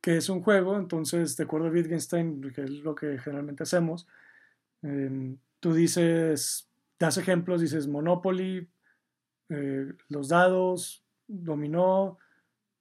que 0.00 0.16
es 0.16 0.28
un 0.28 0.42
juego, 0.42 0.76
entonces, 0.78 1.36
de 1.36 1.44
acuerdo 1.44 1.68
a 1.68 1.70
Wittgenstein, 1.70 2.40
que 2.54 2.62
es 2.62 2.70
lo 2.70 2.94
que 2.94 3.18
generalmente 3.18 3.62
hacemos, 3.62 4.06
em, 4.82 5.38
tú 5.60 5.74
dices, 5.74 6.68
das 6.98 7.18
ejemplos, 7.18 7.60
dices 7.60 7.86
Monopoly, 7.86 8.68
eh, 9.48 9.92
los 10.08 10.28
dados, 10.28 11.02
dominó, 11.28 12.18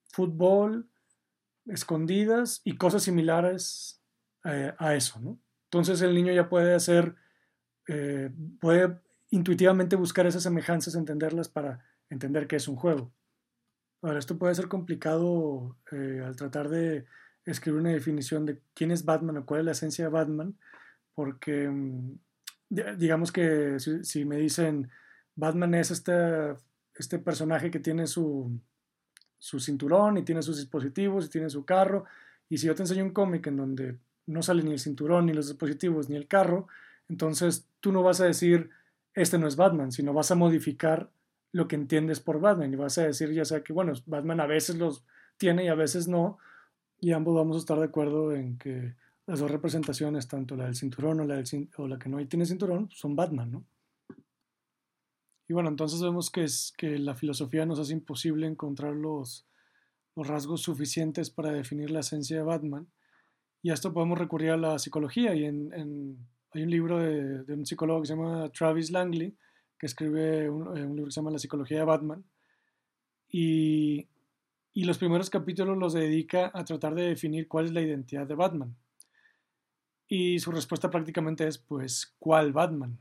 fútbol, 0.10 0.88
escondidas 1.68 2.62
y 2.64 2.78
cosas 2.78 3.04
similares 3.04 4.02
eh, 4.46 4.74
a 4.78 4.96
eso. 4.96 5.20
Entonces 5.66 6.02
el 6.02 6.14
niño 6.16 6.34
ya 6.34 6.50
puede 6.50 6.74
hacer 6.76 7.16
eh, 7.88 8.32
puede 8.60 9.00
intuitivamente 9.30 9.96
buscar 9.96 10.26
esas 10.28 10.44
semejanzas, 10.44 10.96
entenderlas 10.96 11.50
para 11.50 11.84
entender 12.10 12.48
que 12.48 12.56
es 12.56 12.68
un 12.68 12.76
juego. 12.76 13.12
Ahora, 14.02 14.20
esto 14.20 14.38
puede 14.38 14.56
ser 14.56 14.68
complicado 14.68 15.78
eh, 15.92 16.22
al 16.24 16.36
tratar 16.36 16.70
de 16.70 17.06
escribir 17.46 17.82
una 17.82 17.92
definición 17.92 18.46
de 18.46 18.60
quién 18.74 18.92
es 18.92 19.06
Batman 19.06 19.38
o 19.38 19.46
cuál 19.46 19.62
es 19.62 19.66
la 19.66 19.72
esencia 19.72 20.06
de 20.06 20.12
Batman, 20.12 20.58
porque 21.14 21.70
mm, 21.70 22.20
digamos 22.98 23.32
que 23.32 23.78
si, 23.80 24.26
me 24.26 24.38
dicen 24.38 24.90
Batman 25.36 25.76
es 25.76 25.92
esta 25.92 26.58
este 26.96 27.20
personaje 27.20 27.70
que 27.72 27.80
tiene 27.80 28.08
su, 28.08 28.58
su 29.38 29.60
cinturón 29.60 30.18
y 30.18 30.24
tiene 30.24 30.42
sus 30.42 30.58
dispositivos 30.58 31.26
y 31.26 31.30
tiene 31.30 31.50
su 31.50 31.66
carro. 31.66 32.06
Y 32.50 32.58
si 32.58 32.68
yo 32.68 32.76
te 32.76 32.84
enseño 32.84 33.04
un 33.04 33.12
cómic 33.12 33.48
en 33.48 33.58
donde 33.58 33.98
no 34.28 34.42
sale 34.42 34.64
ni 34.64 34.72
el 34.72 34.80
cinturón, 34.80 35.26
ni 35.26 35.34
los 35.34 35.48
dispositivos, 35.48 36.10
ni 36.10 36.16
el 36.16 36.28
carro, 36.28 36.68
entonces 37.10 37.68
tú 37.80 37.92
no 37.92 38.04
vas 38.04 38.22
a 38.22 38.26
decir, 38.26 38.70
este 39.14 39.38
no 39.38 39.48
es 39.48 39.56
Batman, 39.56 39.92
sino 39.92 40.14
vas 40.14 40.32
a 40.32 40.36
modificar 40.36 41.12
lo 41.52 41.68
que 41.68 41.76
entiendes 41.76 42.20
por 42.20 42.40
Batman 42.40 42.74
y 42.74 42.76
vas 42.76 42.98
a 42.98 43.04
decir 43.04 43.32
ya 43.32 43.46
sea 43.46 43.64
que, 43.64 43.74
bueno, 43.74 43.94
Batman 44.06 44.40
a 44.42 44.48
veces 44.48 44.76
los 44.78 45.04
tiene 45.38 45.66
y 45.66 45.68
a 45.68 45.76
veces 45.76 46.08
no, 46.08 46.38
y 47.00 47.12
ambos 47.12 47.36
vamos 47.36 47.56
a 47.58 47.60
estar 47.60 47.78
de 47.78 47.86
acuerdo 47.86 48.34
en 48.34 48.58
que 48.58 48.96
las 49.28 49.40
dos 49.40 49.50
representaciones, 49.50 50.28
tanto 50.28 50.56
la 50.56 50.66
del 50.66 50.76
cinturón 50.76 51.20
o 51.20 51.26
la, 51.26 51.44
o 51.78 51.88
la 51.88 51.98
que 51.98 52.10
no 52.10 52.26
tiene 52.28 52.46
cinturón, 52.46 52.90
son 52.92 53.16
Batman, 53.16 53.52
¿no? 53.52 53.66
Y 55.48 55.54
bueno, 55.54 55.70
entonces 55.70 56.02
vemos 56.02 56.32
que, 56.32 56.44
es, 56.44 56.74
que 56.78 56.98
la 56.98 57.16
filosofía 57.16 57.66
nos 57.66 57.80
hace 57.80 57.94
imposible 57.94 58.48
encontrar 58.48 58.96
los, 58.96 59.46
los 60.16 60.28
rasgos 60.28 60.62
suficientes 60.62 61.30
para 61.30 61.52
definir 61.52 61.92
la 61.92 62.00
esencia 62.00 62.38
de 62.38 62.44
Batman. 62.44 62.88
Y 63.62 63.70
a 63.70 63.74
esto 63.74 63.94
podemos 63.94 64.18
recurrir 64.18 64.52
a 64.52 64.58
la 64.58 64.80
psicología. 64.80 65.36
Y 65.36 65.46
en, 65.46 66.18
hay 66.56 66.64
un 66.64 66.70
libro 66.70 67.00
de, 67.00 67.54
un 67.54 67.66
psicólogo 67.66 68.02
que 68.02 68.08
se 68.08 68.16
llama 68.16 68.50
Travis 68.50 68.90
Langley, 68.90 69.36
que 69.78 69.88
escribe 69.88 70.50
un, 70.50 70.78
eh, 70.78 70.82
libro 70.88 71.06
que 71.06 71.12
se 71.12 71.20
llama 71.20 71.32
La 71.32 71.40
psicología 71.40 71.80
de 71.80 71.86
Batman. 71.86 72.24
Y, 73.30 74.08
los 74.74 74.98
primeros 74.98 75.30
capítulos 75.30 75.78
los 75.78 75.94
dedica 75.94 76.52
a 76.54 76.64
tratar 76.64 76.96
de 76.96 77.04
definir 77.04 77.48
cuál 77.48 77.66
es 77.66 77.72
la 77.74 77.82
identidad 77.82 78.26
de 78.26 78.36
Batman. 78.36 78.76
Y 80.08 80.40
su 80.40 80.52
respuesta 80.52 80.90
prácticamente 80.90 81.46
es, 81.46 81.58
pues, 81.58 82.16
¿cuál 82.20 82.54
Batman? 82.54 83.00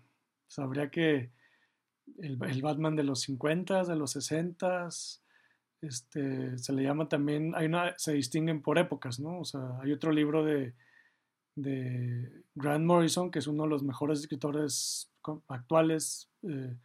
O 0.57 0.63
habría 0.63 0.91
que 0.91 1.31
el, 2.19 2.37
Batman 2.37 2.97
de 2.97 3.05
los 3.05 3.21
50, 3.21 3.85
de 3.85 3.97
los 3.97 4.13
60, 4.13 4.89
este, 5.81 6.59
se 6.59 6.73
le 6.73 6.83
llama 6.83 7.09
también, 7.09 7.55
hay 7.55 7.67
una, 7.67 7.95
se 7.99 8.15
distinguen 8.15 8.63
por 8.63 8.79
épocas, 8.79 9.21
¿no? 9.21 9.41
O 9.41 9.45
sea, 9.45 9.79
hay 9.81 9.93
otro 9.93 10.11
libro 10.11 10.45
de, 10.45 10.75
de 11.55 12.45
Grant 12.55 12.85
Morrison, 12.85 13.31
que 13.31 13.39
es 13.39 13.47
uno 13.47 13.65
de 13.65 13.69
los 13.71 13.83
mejores 13.83 14.21
escritores 14.21 15.11
actuales 15.49 16.31
eh, 16.43 16.77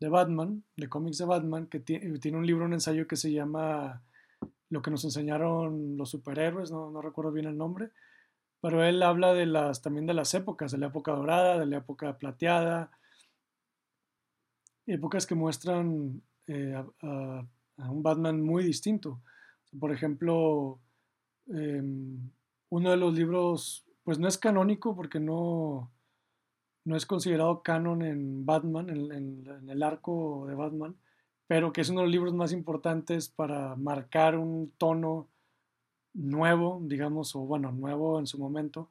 de 0.00 0.08
Batman, 0.08 0.64
de 0.76 0.88
cómics 0.88 1.18
de 1.18 1.24
Batman, 1.24 1.66
que 1.66 1.80
tiene 1.80 2.36
un 2.36 2.46
libro, 2.46 2.64
un 2.64 2.72
ensayo 2.72 3.06
que 3.06 3.16
se 3.16 3.32
llama 3.32 4.02
Lo 4.70 4.82
que 4.82 4.90
nos 4.90 5.04
enseñaron 5.04 5.96
los 5.96 6.10
superhéroes, 6.10 6.70
no, 6.70 6.90
no 6.90 7.02
recuerdo 7.02 7.32
bien 7.32 7.46
el 7.46 7.56
nombre, 7.56 7.90
pero 8.60 8.84
él 8.84 9.02
habla 9.02 9.34
de 9.34 9.46
las, 9.46 9.82
también 9.82 10.06
de 10.06 10.14
las 10.14 10.34
épocas, 10.34 10.72
de 10.72 10.78
la 10.78 10.86
época 10.86 11.12
dorada, 11.12 11.58
de 11.58 11.66
la 11.66 11.78
época 11.78 12.16
plateada, 12.18 12.90
épocas 14.86 15.26
que 15.26 15.34
muestran 15.34 16.22
eh, 16.46 16.74
a, 16.74 17.46
un 17.78 18.02
Batman 18.02 18.40
muy 18.40 18.64
distinto. 18.64 19.20
Por 19.78 19.92
ejemplo, 19.92 20.78
em, 21.48 22.30
uno 22.72 22.90
de 22.90 22.96
los 22.96 23.12
libros, 23.12 23.84
pues 24.02 24.18
no 24.18 24.26
es 24.26 24.38
canónico 24.38 24.96
porque 24.96 25.20
no, 25.20 25.90
no 26.84 26.96
es 26.96 27.04
considerado 27.04 27.62
canon 27.62 28.00
en 28.00 28.46
Batman, 28.46 28.88
en, 28.88 29.68
el 29.68 29.82
arco 29.82 30.46
de 30.48 30.54
Batman, 30.54 30.96
pero 31.46 31.70
que 31.72 31.82
es 31.82 31.90
uno 31.90 32.00
de 32.00 32.06
los 32.06 32.12
libros 32.12 32.34
más 32.34 32.50
importantes 32.52 33.28
para 33.28 33.76
marcar 33.76 34.38
un 34.38 34.72
tono 34.78 35.28
nuevo, 36.14 36.80
digamos, 36.82 37.36
o 37.36 37.40
bueno, 37.40 37.72
nuevo 37.72 38.18
en 38.18 38.26
su 38.26 38.38
momento. 38.38 38.88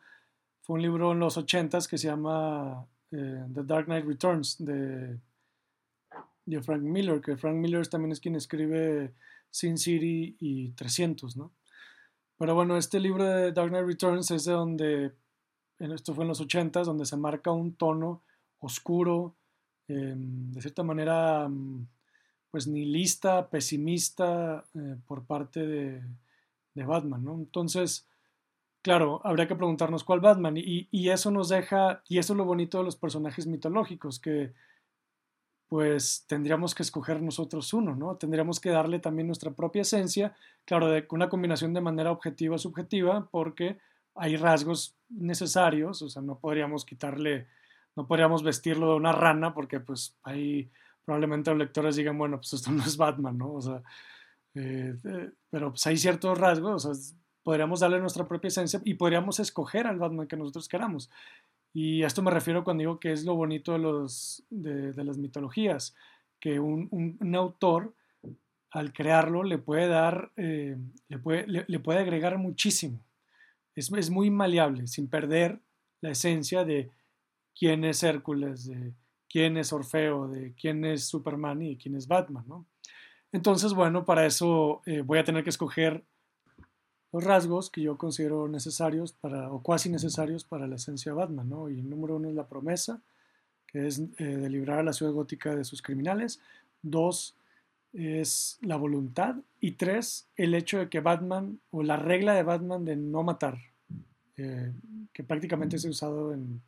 Fue 0.61 0.75
un 0.75 0.83
libro 0.83 1.13
en 1.13 1.19
los 1.19 1.37
80s 1.37 1.89
que 1.89 1.97
se 1.97 2.07
llama 2.07 2.85
eh, 3.09 3.45
The 3.51 3.63
Dark 3.63 3.85
Knight 3.85 4.05
Returns 4.05 4.63
de 4.63 5.17
de 6.45 6.61
Frank 6.61 6.81
Miller, 6.81 7.21
que 7.21 7.37
Frank 7.37 7.55
Miller 7.55 7.87
también 7.87 8.11
es 8.11 8.19
quien 8.19 8.35
escribe 8.35 9.13
Sin 9.49 9.77
City 9.77 10.35
y 10.39 10.69
300, 10.69 11.37
¿no? 11.37 11.51
Pero 12.41 12.55
bueno, 12.55 12.75
este 12.75 12.99
libro 12.99 13.23
de 13.23 13.51
Dark 13.51 13.69
Knight 13.69 13.85
Returns 13.85 14.31
es 14.31 14.45
de 14.45 14.53
donde, 14.53 15.11
esto 15.77 16.15
fue 16.15 16.23
en 16.23 16.29
los 16.29 16.41
80 16.41 16.81
donde 16.81 17.05
se 17.05 17.15
marca 17.15 17.51
un 17.51 17.73
tono 17.75 18.23
oscuro, 18.57 19.35
em, 19.87 20.51
de 20.51 20.59
cierta 20.59 20.81
manera, 20.81 21.47
mm, 21.47 21.85
pues 22.49 22.65
nihilista, 22.65 23.47
pesimista 23.47 24.65
eh, 24.73 24.95
por 25.05 25.23
parte 25.23 25.67
de, 25.67 26.01
de, 26.73 26.83
Batman, 26.83 27.23
¿no? 27.23 27.35
Entonces, 27.35 28.07
claro, 28.81 29.21
habría 29.23 29.47
que 29.47 29.55
preguntarnos 29.55 30.03
cuál 30.03 30.19
Batman, 30.19 30.57
y, 30.57 30.87
y 30.89 31.09
eso 31.09 31.29
nos 31.29 31.47
deja, 31.49 32.01
y 32.09 32.17
eso 32.17 32.33
es 32.33 32.37
lo 32.37 32.45
bonito 32.45 32.79
de 32.79 32.85
los 32.85 32.95
personajes 32.95 33.45
mitológicos, 33.45 34.19
que 34.19 34.51
pues 35.71 36.25
tendríamos 36.27 36.75
que 36.75 36.83
escoger 36.83 37.21
nosotros 37.21 37.73
uno, 37.73 37.95
¿no? 37.95 38.17
Tendríamos 38.17 38.59
que 38.59 38.71
darle 38.71 38.99
también 38.99 39.27
nuestra 39.27 39.51
propia 39.51 39.83
esencia, 39.83 40.35
claro, 40.65 40.89
de 40.89 41.07
una 41.11 41.29
combinación 41.29 41.73
de 41.73 41.79
manera 41.79 42.11
objetiva 42.11 42.57
subjetiva, 42.57 43.29
porque 43.31 43.77
hay 44.13 44.35
rasgos 44.35 44.97
necesarios, 45.07 46.01
o 46.01 46.09
sea, 46.09 46.21
no 46.21 46.39
podríamos 46.39 46.83
quitarle, 46.83 47.47
no 47.95 48.05
podríamos 48.05 48.43
vestirlo 48.43 48.89
de 48.89 48.95
una 48.97 49.13
rana, 49.13 49.53
porque 49.53 49.79
pues 49.79 50.17
ahí 50.23 50.69
probablemente 51.05 51.51
los 51.51 51.59
lectores 51.59 51.95
digan, 51.95 52.17
bueno, 52.17 52.35
pues 52.35 52.51
esto 52.51 52.69
no 52.73 52.83
es 52.83 52.97
Batman, 52.97 53.37
¿no? 53.37 53.53
O 53.53 53.61
sea, 53.61 53.81
eh, 54.55 54.93
eh, 55.05 55.31
pero 55.49 55.69
pues 55.69 55.87
hay 55.87 55.95
ciertos 55.95 56.37
rasgos, 56.37 56.85
o 56.85 56.93
sea, 56.93 57.15
podríamos 57.43 57.79
darle 57.79 58.01
nuestra 58.01 58.27
propia 58.27 58.49
esencia 58.49 58.81
y 58.83 58.95
podríamos 58.95 59.39
escoger 59.39 59.87
al 59.87 59.99
Batman 59.99 60.27
que 60.27 60.35
nosotros 60.35 60.67
queramos. 60.67 61.09
Y 61.73 62.03
a 62.03 62.07
esto 62.07 62.21
me 62.21 62.31
refiero 62.31 62.63
cuando 62.63 62.81
digo 62.81 62.99
que 62.99 63.11
es 63.11 63.23
lo 63.23 63.35
bonito 63.35 63.73
de, 63.73 63.79
los, 63.79 64.43
de, 64.49 65.03
las 65.03 65.17
mitologías, 65.17 65.95
que 66.39 66.59
un, 66.59 67.17
un, 67.19 67.35
autor 67.35 67.93
al 68.71 68.93
crearlo 68.93 69.43
le 69.43 69.57
puede 69.57 69.87
dar, 69.87 70.31
eh, 70.35 70.77
le, 71.07 71.17
puede, 71.19 71.45
le, 71.47 71.79
puede 71.79 71.99
agregar 71.99 72.37
muchísimo. 72.37 72.99
Es, 73.75 73.91
es, 73.91 74.09
muy 74.09 74.29
maleable, 74.29 74.87
sin 74.87 75.07
perder 75.07 75.59
la 76.01 76.11
esencia 76.11 76.65
de 76.65 76.89
quién 77.57 77.85
es 77.85 78.03
Hércules, 78.03 78.67
de 78.67 78.93
quién 79.29 79.55
es 79.55 79.71
Orfeo, 79.71 80.27
de 80.27 80.53
quién 80.55 80.83
es 80.83 81.05
Superman 81.05 81.61
y 81.61 81.77
quién 81.77 81.95
es 81.95 82.07
Batman, 82.07 82.43
¿no? 82.47 82.65
Entonces, 83.31 83.73
bueno, 83.73 84.03
para 84.03 84.25
eso 84.25 84.81
eh, 84.85 85.01
voy 85.01 85.19
a 85.19 85.23
tener 85.23 85.43
que 85.43 85.51
escoger 85.51 86.03
los 87.11 87.23
rasgos 87.23 87.69
que 87.69 87.81
yo 87.81 87.97
considero 87.97 88.47
necesarios 88.47 89.11
para, 89.11 89.51
o 89.51 89.61
cuasi 89.61 89.89
necesarios 89.89 90.43
para 90.43 90.67
la 90.67 90.75
esencia 90.75 91.11
de 91.11 91.17
Batman, 91.17 91.49
¿no? 91.49 91.69
Y 91.69 91.81
número 91.81 92.15
uno 92.15 92.29
es 92.29 92.35
la 92.35 92.47
promesa, 92.47 93.01
que 93.67 93.87
es 93.87 93.99
eh, 94.17 94.23
de 94.23 94.49
librar 94.49 94.79
a 94.79 94.83
la 94.83 94.93
ciudad 94.93 95.11
gótica 95.11 95.55
de 95.55 95.63
sus 95.63 95.81
criminales. 95.81 96.39
Dos 96.81 97.35
es 97.93 98.57
la 98.61 98.77
voluntad. 98.77 99.35
Y 99.59 99.71
tres, 99.71 100.27
el 100.37 100.55
hecho 100.55 100.79
de 100.79 100.89
que 100.89 101.01
Batman, 101.01 101.59
o 101.71 101.83
la 101.83 101.97
regla 101.97 102.33
de 102.33 102.43
Batman 102.43 102.85
de 102.85 102.95
no 102.95 103.23
matar, 103.23 103.57
eh, 104.37 104.71
que 105.13 105.23
prácticamente 105.23 105.77
se 105.77 105.87
ha 105.87 105.91
usado 105.91 106.33
en, 106.33 106.61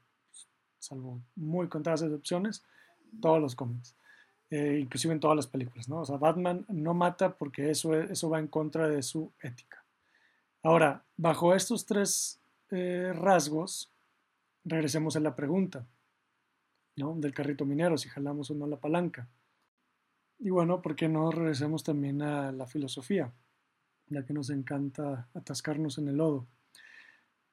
salvo 0.79 1.21
muy 1.36 1.69
contadas 1.69 2.01
excepciones, 2.01 2.63
todos 3.21 3.41
los 3.41 3.56
cómics. 3.56 3.95
Eh, 4.49 4.79
inclusive 4.79 5.13
en 5.13 5.19
todas 5.19 5.36
las 5.36 5.47
películas, 5.47 5.89
¿no? 5.89 6.01
O 6.01 6.06
sea, 6.06 6.17
Batman 6.17 6.65
no 6.67 6.93
mata 6.93 7.34
porque 7.36 7.71
eso, 7.71 7.95
eso 7.95 8.29
va 8.29 8.39
en 8.39 8.47
contra 8.47 8.88
de 8.88 9.01
su 9.01 9.32
ética. 9.41 9.83
Ahora, 10.65 11.04
bajo 11.17 11.54
estos 11.54 11.86
tres 11.86 12.39
eh, 12.71 13.12
rasgos, 13.13 13.91
regresemos 14.63 15.17
a 15.17 15.19
la 15.19 15.36
pregunta 15.36 15.86
¿no? 16.95 17.15
del 17.15 17.34
carrito 17.34 17.65
minero, 17.65 17.97
si 17.97 18.08
jalamos 18.08 18.49
o 18.49 18.56
no 18.56 18.65
la 18.65 18.78
palanca. 18.78 19.28
Y 20.39 20.52
bueno, 20.52 20.82
¿por 20.82 20.95
qué 20.95 21.10
no 21.10 21.32
regresemos 21.32 21.84
también 21.84 22.21
a 22.21 22.54
la 22.54 22.65
filosofía? 22.65 23.34
Ya 24.08 24.26
que 24.26 24.34
nos 24.34 24.49
encanta 24.49 25.28
atascarnos 25.34 25.97
en 25.97 26.08
el 26.08 26.15
lodo. 26.15 26.47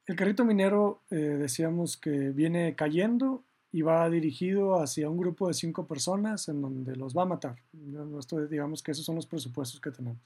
El 0.05 0.15
carrito 0.15 0.45
minero 0.45 1.01
eh, 1.09 1.15
decíamos 1.15 1.97
que 1.97 2.29
viene 2.29 2.75
cayendo 2.75 3.43
y 3.73 3.81
va 3.81 4.09
dirigido 4.09 4.81
hacia 4.81 5.09
un 5.09 5.17
grupo 5.17 5.49
de 5.49 5.53
cinco 5.53 5.85
personas 5.85 6.47
en 6.47 6.61
donde 6.61 6.95
los 6.95 7.15
va 7.15 7.23
a 7.23 7.25
matar. 7.25 7.57
digamos 7.73 8.81
que 8.81 8.91
esos 8.91 9.05
son 9.05 9.15
los 9.15 9.27
presupuestos 9.27 9.81
que 9.81 9.91
tenemos. 9.91 10.21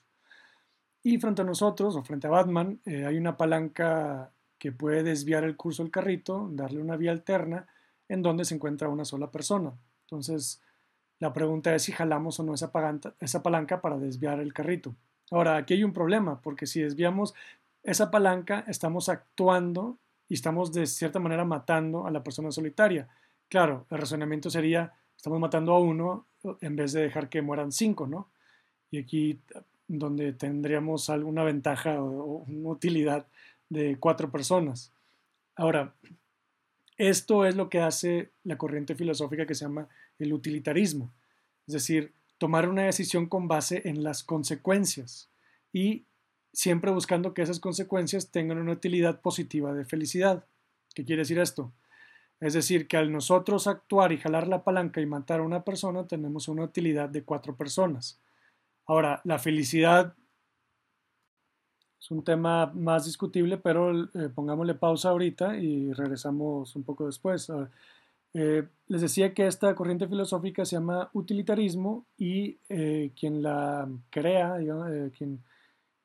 Y 1.06 1.20
frente 1.20 1.44
a 1.44 1.46
nosotros, 1.46 1.96
o 1.96 2.02
frente 2.02 2.26
a 2.26 2.32
Batman, 2.32 2.80
eh, 2.84 3.06
hay 3.06 3.20
una 3.20 3.38
palanca 3.38 4.32
que 4.58 4.72
puede 4.72 5.04
desviar 5.04 5.44
el 5.44 5.56
curso 5.56 5.84
del 5.84 5.91
carrito, 5.91 6.50
darle 6.52 6.82
una 6.82 6.98
vía 6.98 7.12
alterna, 7.12 7.68
en 8.10 8.24
donde 8.24 8.44
se 8.44 8.56
encuentra 8.56 8.89
una 8.89 9.06
sola 9.06 9.30
persona. 9.30 9.72
Entonces, 10.06 10.63
la 11.20 11.32
pregunta 11.32 11.76
es 11.76 11.84
si 11.84 11.91
jalamos 11.91 12.39
o 12.39 12.44
no 12.44 12.56
esa, 12.56 12.72
esa 13.20 13.44
palanca 13.44 13.82
para 13.82 14.00
desviar 14.00 14.39
el 14.39 14.52
carrito. 14.52 14.96
Ahora, 15.30 15.58
aquí 15.58 15.76
hay 15.76 15.84
un 15.84 15.94
problema, 15.94 16.41
porque 16.41 16.65
si 16.65 16.82
desviamos 16.82 17.36
esa 17.84 18.10
palanca, 18.10 18.65
estamos 18.68 19.08
actuando 19.08 20.00
y 20.28 20.34
estamos 20.34 20.74
de 20.74 20.88
cierta 20.88 21.20
manera 21.20 21.46
matando 21.46 22.08
a 22.08 22.10
la 22.10 22.24
persona 22.24 22.52
solitaria. 22.52 23.08
Claro, 23.48 23.86
el 23.91 24.00
razonamiento 24.00 24.50
sería, 24.50 24.91
estamos 25.15 25.39
matando 25.39 25.76
a 25.76 25.80
uno 25.80 26.26
en 26.62 26.76
vez 26.76 26.94
de 26.94 27.04
dejar 27.04 27.30
que 27.30 27.44
mueran 27.44 27.72
cinco, 27.72 28.08
¿no? 28.08 28.28
Y 28.89 28.98
aquí 28.98 29.39
donde 29.88 30.34
tendríamos 30.34 31.10
alguna 31.10 31.43
ventaja 31.43 32.02
o, 32.02 32.43
una 32.48 32.69
utilidad 32.69 33.26
de 33.69 33.98
cuatro 34.00 34.32
personas. 34.32 34.91
Ahora, 35.56 35.93
esto 36.98 37.45
es 37.45 37.56
lo 37.56 37.69
que 37.69 37.82
hace 37.82 38.30
la 38.43 38.58
corriente 38.58 38.95
filosófica 38.95 39.45
que 39.45 39.56
se 39.56 39.65
llama 39.65 39.88
el 40.19 40.34
utilitarismo. 40.34 41.12
Es 41.67 41.74
decir, 41.74 42.13
tomar 42.38 42.69
una 42.69 42.84
decisión 42.84 43.28
con 43.28 43.48
base 43.48 43.82
en 43.86 44.04
las 44.04 44.24
consecuencias 44.24 45.30
y 45.74 46.06
siempre 46.54 46.91
buscando 46.91 47.34
que 47.34 47.41
esas 47.41 47.60
consecuencias 47.60 48.32
tengan 48.32 48.58
una 48.58 48.71
utilidad 48.71 49.19
positiva 49.21 49.74
de 49.74 49.86
felicidad. 49.86 50.45
¿Qué 50.93 51.04
quiere 51.04 51.24
decir 51.24 51.39
esto? 51.39 51.74
Es 52.39 52.54
decir, 52.54 52.88
que 52.88 52.98
al 52.98 53.12
nosotros 53.12 53.67
actuar 53.67 54.12
y 54.12 54.17
jalar 54.17 54.48
la 54.48 54.63
palanca 54.63 55.02
y 55.02 55.06
matar 55.06 55.39
a 55.39 55.43
una 55.43 55.63
persona, 55.63 56.08
tenemos 56.08 56.48
una 56.48 56.63
utilidad 56.63 57.10
de 57.10 57.24
cuatro 57.24 57.56
personas. 57.56 58.19
Ahora, 58.86 59.21
la 59.24 59.39
felicidad 59.39 60.13
es 62.00 62.12
un 62.12 62.24
tema 62.24 62.71
más 62.76 63.06
discutible, 63.06 63.58
pero 63.58 64.04
eh, 64.04 64.30
pongámosle 64.34 64.76
pausa 64.76 65.10
ahorita 65.10 65.58
y 65.58 65.91
regresamos 65.91 66.76
un 66.76 66.84
poco 66.84 67.08
después. 67.08 67.52
Eh, 68.34 68.67
les 68.88 69.02
decía 69.02 69.34
que 69.34 69.48
esta 69.48 69.74
corriente 69.74 70.08
filosófica 70.08 70.65
se 70.65 70.76
llama 70.76 71.10
utilitarismo 71.13 72.06
y 72.17 72.60
eh, 72.69 73.12
quien 73.19 73.41
la 73.41 73.89
crea, 74.12 74.58
quien, 75.17 75.43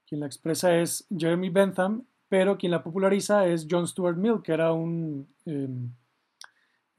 quien 0.06 0.20
la 0.20 0.26
expresa 0.26 0.74
es 0.76 1.06
Jeremy 1.14 1.50
Bentham, 1.50 2.04
pero 2.30 2.56
quien 2.56 2.72
la 2.72 2.82
populariza 2.82 3.46
es 3.46 3.66
John 3.70 3.86
Stuart 3.86 4.16
Mill, 4.16 4.40
que 4.42 4.52
era 4.52 4.72
un 4.72 5.28
em, 5.44 5.90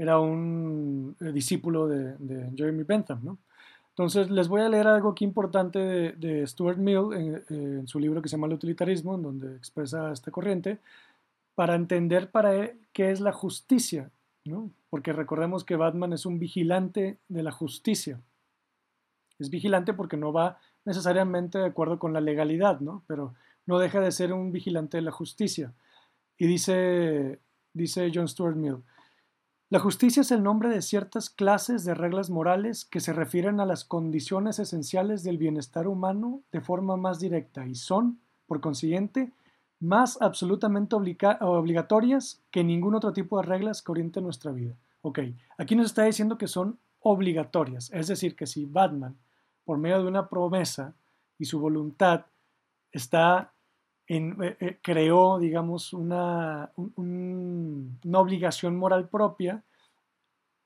era 0.01 0.19
un 0.19 1.15
discípulo 1.19 1.87
de, 1.87 2.51
Jeremy 2.55 2.83
Bentham, 2.83 3.19
¿no? 3.23 3.37
Entonces, 4.01 4.31
les 4.31 4.47
voy 4.47 4.61
a 4.61 4.67
leer 4.67 4.87
algo 4.87 5.11
aquí 5.11 5.23
importante 5.23 5.77
de, 5.77 6.47
Stuart 6.47 6.79
Mill 6.79 7.43
en, 7.49 7.87
su 7.87 7.99
libro 7.99 8.19
que 8.19 8.29
se 8.29 8.35
llama 8.35 8.47
El 8.47 8.53
utilitarismo, 8.53 9.13
en 9.13 9.21
donde 9.21 9.55
expresa 9.55 10.11
esta 10.11 10.31
corriente, 10.31 10.79
para 11.53 11.75
entender 11.75 12.31
para 12.31 12.71
qué 12.93 13.11
es 13.11 13.19
la 13.19 13.31
justicia, 13.31 14.09
¿no? 14.43 14.71
Porque 14.89 15.13
recordemos 15.13 15.63
que 15.63 15.75
Batman 15.75 16.13
es 16.13 16.25
un 16.25 16.39
vigilante 16.39 17.19
de 17.29 17.43
la 17.43 17.51
justicia. 17.51 18.19
Es 19.37 19.51
vigilante 19.51 19.93
porque 19.93 20.17
no 20.17 20.33
va 20.33 20.57
necesariamente 20.83 21.59
de 21.59 21.67
acuerdo 21.67 21.99
con 21.99 22.11
la 22.11 22.21
legalidad, 22.21 22.79
¿no? 22.79 23.03
Pero 23.05 23.35
no 23.67 23.77
deja 23.77 23.99
de 23.99 24.11
ser 24.11 24.33
un 24.33 24.51
vigilante 24.51 24.97
de 24.97 25.03
la 25.03 25.11
justicia. 25.11 25.73
Y 26.39 26.47
dice, 26.47 27.37
dice 27.71 28.11
John 28.11 28.27
Stuart 28.27 28.55
Mill, 28.55 28.77
la 29.71 29.79
justicia 29.79 30.19
es 30.19 30.31
el 30.31 30.43
nombre 30.43 30.67
de 30.67 30.81
ciertas 30.81 31.29
clases 31.29 31.85
de 31.85 31.93
reglas 31.93 32.29
morales 32.29 32.83
que 32.83 32.99
se 32.99 33.13
refieren 33.13 33.61
a 33.61 33.65
las 33.65 33.85
condiciones 33.85 34.59
esenciales 34.59 35.23
del 35.23 35.37
bienestar 35.37 35.87
humano 35.87 36.41
de 36.51 36.59
forma 36.59 36.97
más 36.97 37.21
directa 37.21 37.65
y 37.65 37.75
son, 37.75 38.19
por 38.47 38.59
consiguiente, 38.59 39.31
más 39.79 40.21
absolutamente 40.21 40.97
obligatorias 40.97 42.43
que 42.51 42.65
ningún 42.65 42.95
otro 42.95 43.13
tipo 43.13 43.37
de 43.37 43.47
reglas 43.47 43.81
que 43.81 43.93
oriente 43.93 44.19
nuestra 44.19 44.51
vida. 44.51 44.75
Ok, 45.03 45.19
aquí 45.57 45.77
nos 45.77 45.85
está 45.85 46.03
diciendo 46.03 46.37
que 46.37 46.49
son 46.49 46.77
obligatorias, 46.99 47.89
es 47.93 48.07
decir, 48.07 48.35
que 48.35 48.47
si 48.47 48.65
Batman, 48.65 49.15
por 49.63 49.77
medio 49.77 50.03
de 50.03 50.09
una 50.09 50.27
promesa 50.27 50.95
y 51.39 51.45
su 51.45 51.61
voluntad, 51.61 52.25
está 52.91 53.53
eh, 54.17 54.57
eh, 54.59 54.77
creó, 54.81 55.39
digamos, 55.39 55.93
una, 55.93 56.71
una 56.75 58.19
obligación 58.19 58.75
moral 58.75 59.07
propia 59.07 59.63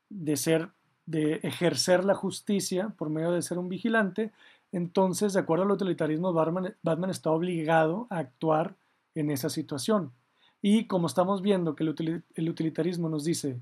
de 0.09 0.35
ser, 0.35 0.69
de 1.05 1.35
ejercer 1.43 2.05
la 2.05 2.15
justicia 2.15 2.89
por 2.97 3.09
medio 3.09 3.31
de 3.31 3.43
ser 3.43 3.59
un 3.59 3.69
vigilante, 3.69 4.31
entonces, 4.71 5.33
de 5.33 5.39
acuerdo 5.39 5.63
al 5.63 5.71
utilitarismo, 5.71 6.33
Batman, 6.33 6.75
Batman 6.81 7.09
está 7.09 7.29
obligado 7.31 8.07
a 8.09 8.17
actuar 8.17 8.75
en 9.13 9.29
esa 9.29 9.49
situación. 9.49 10.11
Y 10.61 10.87
como 10.87 11.07
estamos 11.07 11.41
viendo 11.41 11.75
que 11.75 11.83
el 11.83 12.49
utilitarismo 12.49 13.07
nos 13.07 13.23
dice 13.23 13.59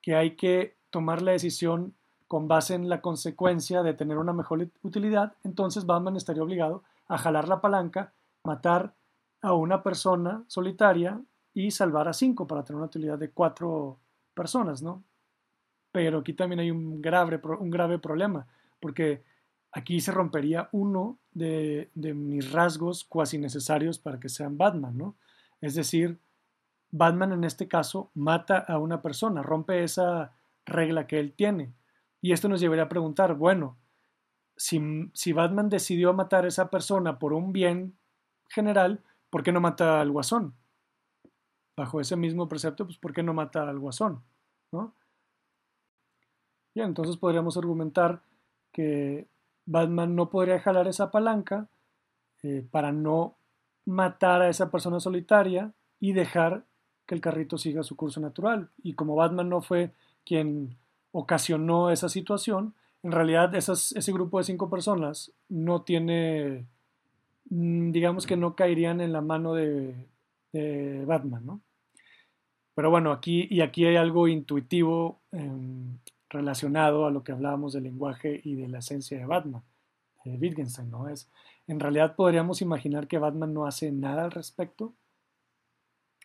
que 0.00 0.16
hay 0.16 0.32
que 0.32 0.76
tomar 0.90 1.22
la 1.22 1.32
decisión 1.32 1.94
con 2.26 2.48
base 2.48 2.74
en 2.74 2.88
la 2.88 3.00
consecuencia 3.00 3.82
de 3.82 3.94
tener 3.94 4.16
una 4.16 4.32
mejor 4.32 4.66
utilidad, 4.82 5.34
entonces 5.44 5.86
Batman 5.86 6.16
estaría 6.16 6.42
obligado 6.42 6.82
a 7.06 7.18
jalar 7.18 7.48
la 7.48 7.60
palanca 7.60 8.12
matar 8.44 8.94
a 9.40 9.52
una 9.52 9.82
persona 9.82 10.44
solitaria 10.46 11.20
y 11.52 11.70
salvar 11.70 12.08
a 12.08 12.12
cinco 12.12 12.46
para 12.46 12.62
tener 12.62 12.76
una 12.76 12.86
utilidad 12.86 13.18
de 13.18 13.30
cuatro 13.30 13.98
personas, 14.34 14.82
¿no? 14.82 15.02
Pero 15.92 16.18
aquí 16.18 16.32
también 16.32 16.60
hay 16.60 16.70
un 16.70 17.00
grave, 17.00 17.40
un 17.58 17.70
grave 17.70 17.98
problema, 17.98 18.46
porque 18.80 19.22
aquí 19.72 20.00
se 20.00 20.12
rompería 20.12 20.68
uno 20.72 21.18
de, 21.32 21.90
de 21.94 22.14
mis 22.14 22.52
rasgos 22.52 23.04
cuasi 23.04 23.38
necesarios 23.38 23.98
para 23.98 24.18
que 24.18 24.28
sean 24.28 24.58
Batman, 24.58 24.96
¿no? 24.96 25.16
Es 25.60 25.74
decir, 25.74 26.18
Batman 26.90 27.32
en 27.32 27.44
este 27.44 27.68
caso 27.68 28.10
mata 28.14 28.58
a 28.58 28.78
una 28.78 29.02
persona, 29.02 29.42
rompe 29.42 29.82
esa 29.82 30.32
regla 30.64 31.06
que 31.06 31.18
él 31.18 31.32
tiene. 31.32 31.72
Y 32.20 32.32
esto 32.32 32.48
nos 32.48 32.60
llevaría 32.60 32.84
a 32.84 32.88
preguntar, 32.88 33.34
bueno, 33.34 33.76
si, 34.56 35.10
si 35.12 35.32
Batman 35.32 35.68
decidió 35.68 36.12
matar 36.12 36.44
a 36.44 36.48
esa 36.48 36.70
persona 36.70 37.18
por 37.18 37.32
un 37.32 37.52
bien 37.52 37.96
general, 38.54 39.02
¿por 39.30 39.42
qué 39.42 39.52
no 39.52 39.60
mata 39.60 40.00
al 40.00 40.10
guasón? 40.10 40.54
Bajo 41.76 42.00
ese 42.00 42.16
mismo 42.16 42.48
precepto, 42.48 42.84
pues 42.84 42.98
¿por 42.98 43.12
qué 43.12 43.22
no 43.22 43.34
mata 43.34 43.68
al 43.68 43.78
guasón? 43.78 44.22
¿No? 44.72 44.94
Bien, 46.74 46.88
entonces 46.88 47.16
podríamos 47.16 47.56
argumentar 47.56 48.22
que 48.72 49.28
Batman 49.66 50.14
no 50.14 50.30
podría 50.30 50.60
jalar 50.60 50.88
esa 50.88 51.10
palanca 51.10 51.68
eh, 52.42 52.66
para 52.70 52.92
no 52.92 53.36
matar 53.86 54.42
a 54.42 54.48
esa 54.48 54.70
persona 54.70 55.00
solitaria 55.00 55.72
y 56.00 56.12
dejar 56.12 56.64
que 57.06 57.14
el 57.14 57.20
carrito 57.20 57.58
siga 57.58 57.82
su 57.82 57.96
curso 57.96 58.20
natural. 58.20 58.70
Y 58.82 58.94
como 58.94 59.14
Batman 59.14 59.48
no 59.48 59.62
fue 59.62 59.92
quien 60.24 60.76
ocasionó 61.12 61.90
esa 61.90 62.08
situación, 62.08 62.74
en 63.02 63.12
realidad 63.12 63.54
ese 63.54 64.12
grupo 64.12 64.38
de 64.38 64.44
cinco 64.44 64.70
personas 64.70 65.32
no 65.48 65.82
tiene 65.82 66.66
digamos 67.44 68.26
que 68.26 68.36
no 68.36 68.56
caerían 68.56 69.00
en 69.00 69.12
la 69.12 69.20
mano 69.20 69.54
de, 69.54 70.08
Batman, 71.06 71.44
¿no? 71.44 71.60
Pero 72.76 72.90
bueno, 72.90 73.10
aquí 73.10 73.48
y 73.50 73.60
aquí 73.60 73.86
hay 73.86 73.96
algo 73.96 74.28
intuitivo 74.28 75.20
em, 75.32 75.98
relacionado 76.28 77.06
a 77.06 77.10
lo 77.10 77.24
que 77.24 77.32
hablábamos 77.32 77.72
del 77.72 77.84
lenguaje 77.84 78.40
y 78.44 78.54
de 78.54 78.68
la 78.68 78.78
esencia 78.78 79.18
de 79.18 79.26
Batman, 79.26 79.62
de 80.24 80.36
Wittgenstein, 80.36 80.90
¿no? 80.90 81.08
Es, 81.08 81.28
en 81.66 81.80
realidad 81.80 82.14
podríamos 82.14 82.62
imaginar 82.62 83.08
que 83.08 83.18
Batman 83.18 83.52
no 83.52 83.66
hace 83.66 83.90
nada 83.90 84.24
al 84.24 84.30
respecto, 84.30 84.94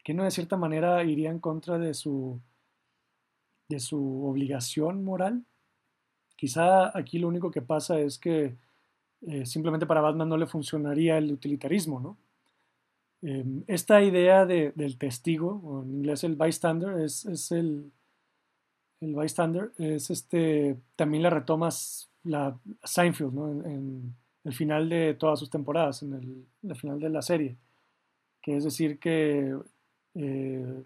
que 0.04 0.14
no 0.14 0.24
de 0.24 0.32
cierta 0.32 0.58
manera 0.58 1.04
iría 1.04 1.32
en 1.32 1.40
contra 1.40 1.78
de 1.78 1.94
su, 1.94 2.40
de 3.68 3.80
su 3.80 4.26
obligación 4.26 5.04
moral. 5.04 5.46
Quizá 6.36 6.98
aquí 6.98 7.20
lo 7.20 7.28
único 7.28 7.52
que 7.52 7.62
pasa 7.62 8.00
es 8.00 8.18
que 8.18 8.58
eh, 9.28 9.46
simplemente 9.46 9.86
para 9.86 10.02
Batman 10.02 10.30
no 10.30 10.38
le 10.38 10.48
funcionaría 10.48 11.18
el 11.18 11.32
utilitarismo, 11.32 12.00
¿no? 12.00 12.18
Em, 13.22 13.64
esta 13.68 14.02
idea 14.02 14.46
del 14.46 14.98
testigo, 14.98 15.62
o 15.64 15.84
en 15.84 15.96
inglés 15.96 16.24
el 16.24 16.36
bystander, 16.36 17.00
es, 17.02 17.52
el, 17.52 17.92
bystander, 19.02 19.72
es 19.78 20.10
este, 20.10 20.78
también 20.96 21.24
la 21.24 21.30
retomas 21.30 22.10
la 22.24 22.58
Seinfeld, 22.84 23.34
¿no? 23.34 23.50
En, 23.50 24.16
el 24.46 24.54
final 24.54 24.88
de 24.88 25.16
todas 25.16 25.38
sus 25.38 25.50
temporadas, 25.50 26.02
en 26.02 26.48
el, 26.64 26.76
final 26.76 27.00
de 27.00 27.10
la 27.10 27.22
serie, 27.22 27.58
que 28.42 28.56
es 28.56 28.64
decir 28.64 28.98
que 28.98 29.54
eh, 30.16 30.84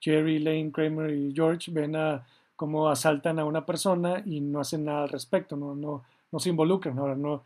Jerry, 0.00 0.40
Lane, 0.40 0.72
Kramer 0.72 1.10
y 1.10 1.32
George 1.32 1.70
ven 1.70 1.94
a 1.94 2.26
cómo 2.56 2.88
asaltan 2.88 3.38
a 3.38 3.44
una 3.44 3.64
persona 3.64 4.22
y 4.26 4.40
no 4.40 4.60
hacen 4.60 4.84
nada 4.84 5.04
al 5.04 5.08
respecto, 5.08 5.56
no, 5.56 6.02
no 6.30 6.38
se 6.38 6.50
involucran. 6.50 6.98
Ahora 6.98 7.14
no, 7.14 7.42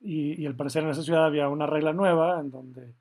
y, 0.00 0.46
al 0.46 0.54
parecer 0.54 0.84
en 0.84 0.90
esa 0.90 1.02
ciudad 1.02 1.26
había 1.26 1.48
una 1.48 1.66
regla 1.66 1.92
nueva 1.92 2.40
en 2.40 2.50
donde 2.50 2.94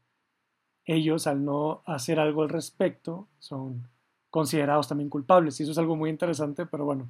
ellos, 0.86 1.28
al 1.28 1.43
no 1.43 1.82
hacer 1.86 2.19
algo 2.19 2.43
al 2.43 2.50
respecto, 2.50 3.28
son 3.39 3.88
considerados 4.30 4.88
también 4.88 5.10
culpables. 5.10 5.60
Y 5.60 5.63
eso 5.63 5.71
es 5.71 5.78
algo 5.78 5.95
muy 5.95 6.10
interesante, 6.10 6.65
pero 6.65 6.86
bueno, 6.86 7.10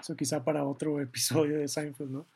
eso 0.00 0.16
quizá 0.16 0.44
para 0.44 0.64
otro 0.64 1.00
episodio 1.02 1.58
de 1.58 1.68
Seinfeld, 1.68 2.10
¿no? 2.10 2.26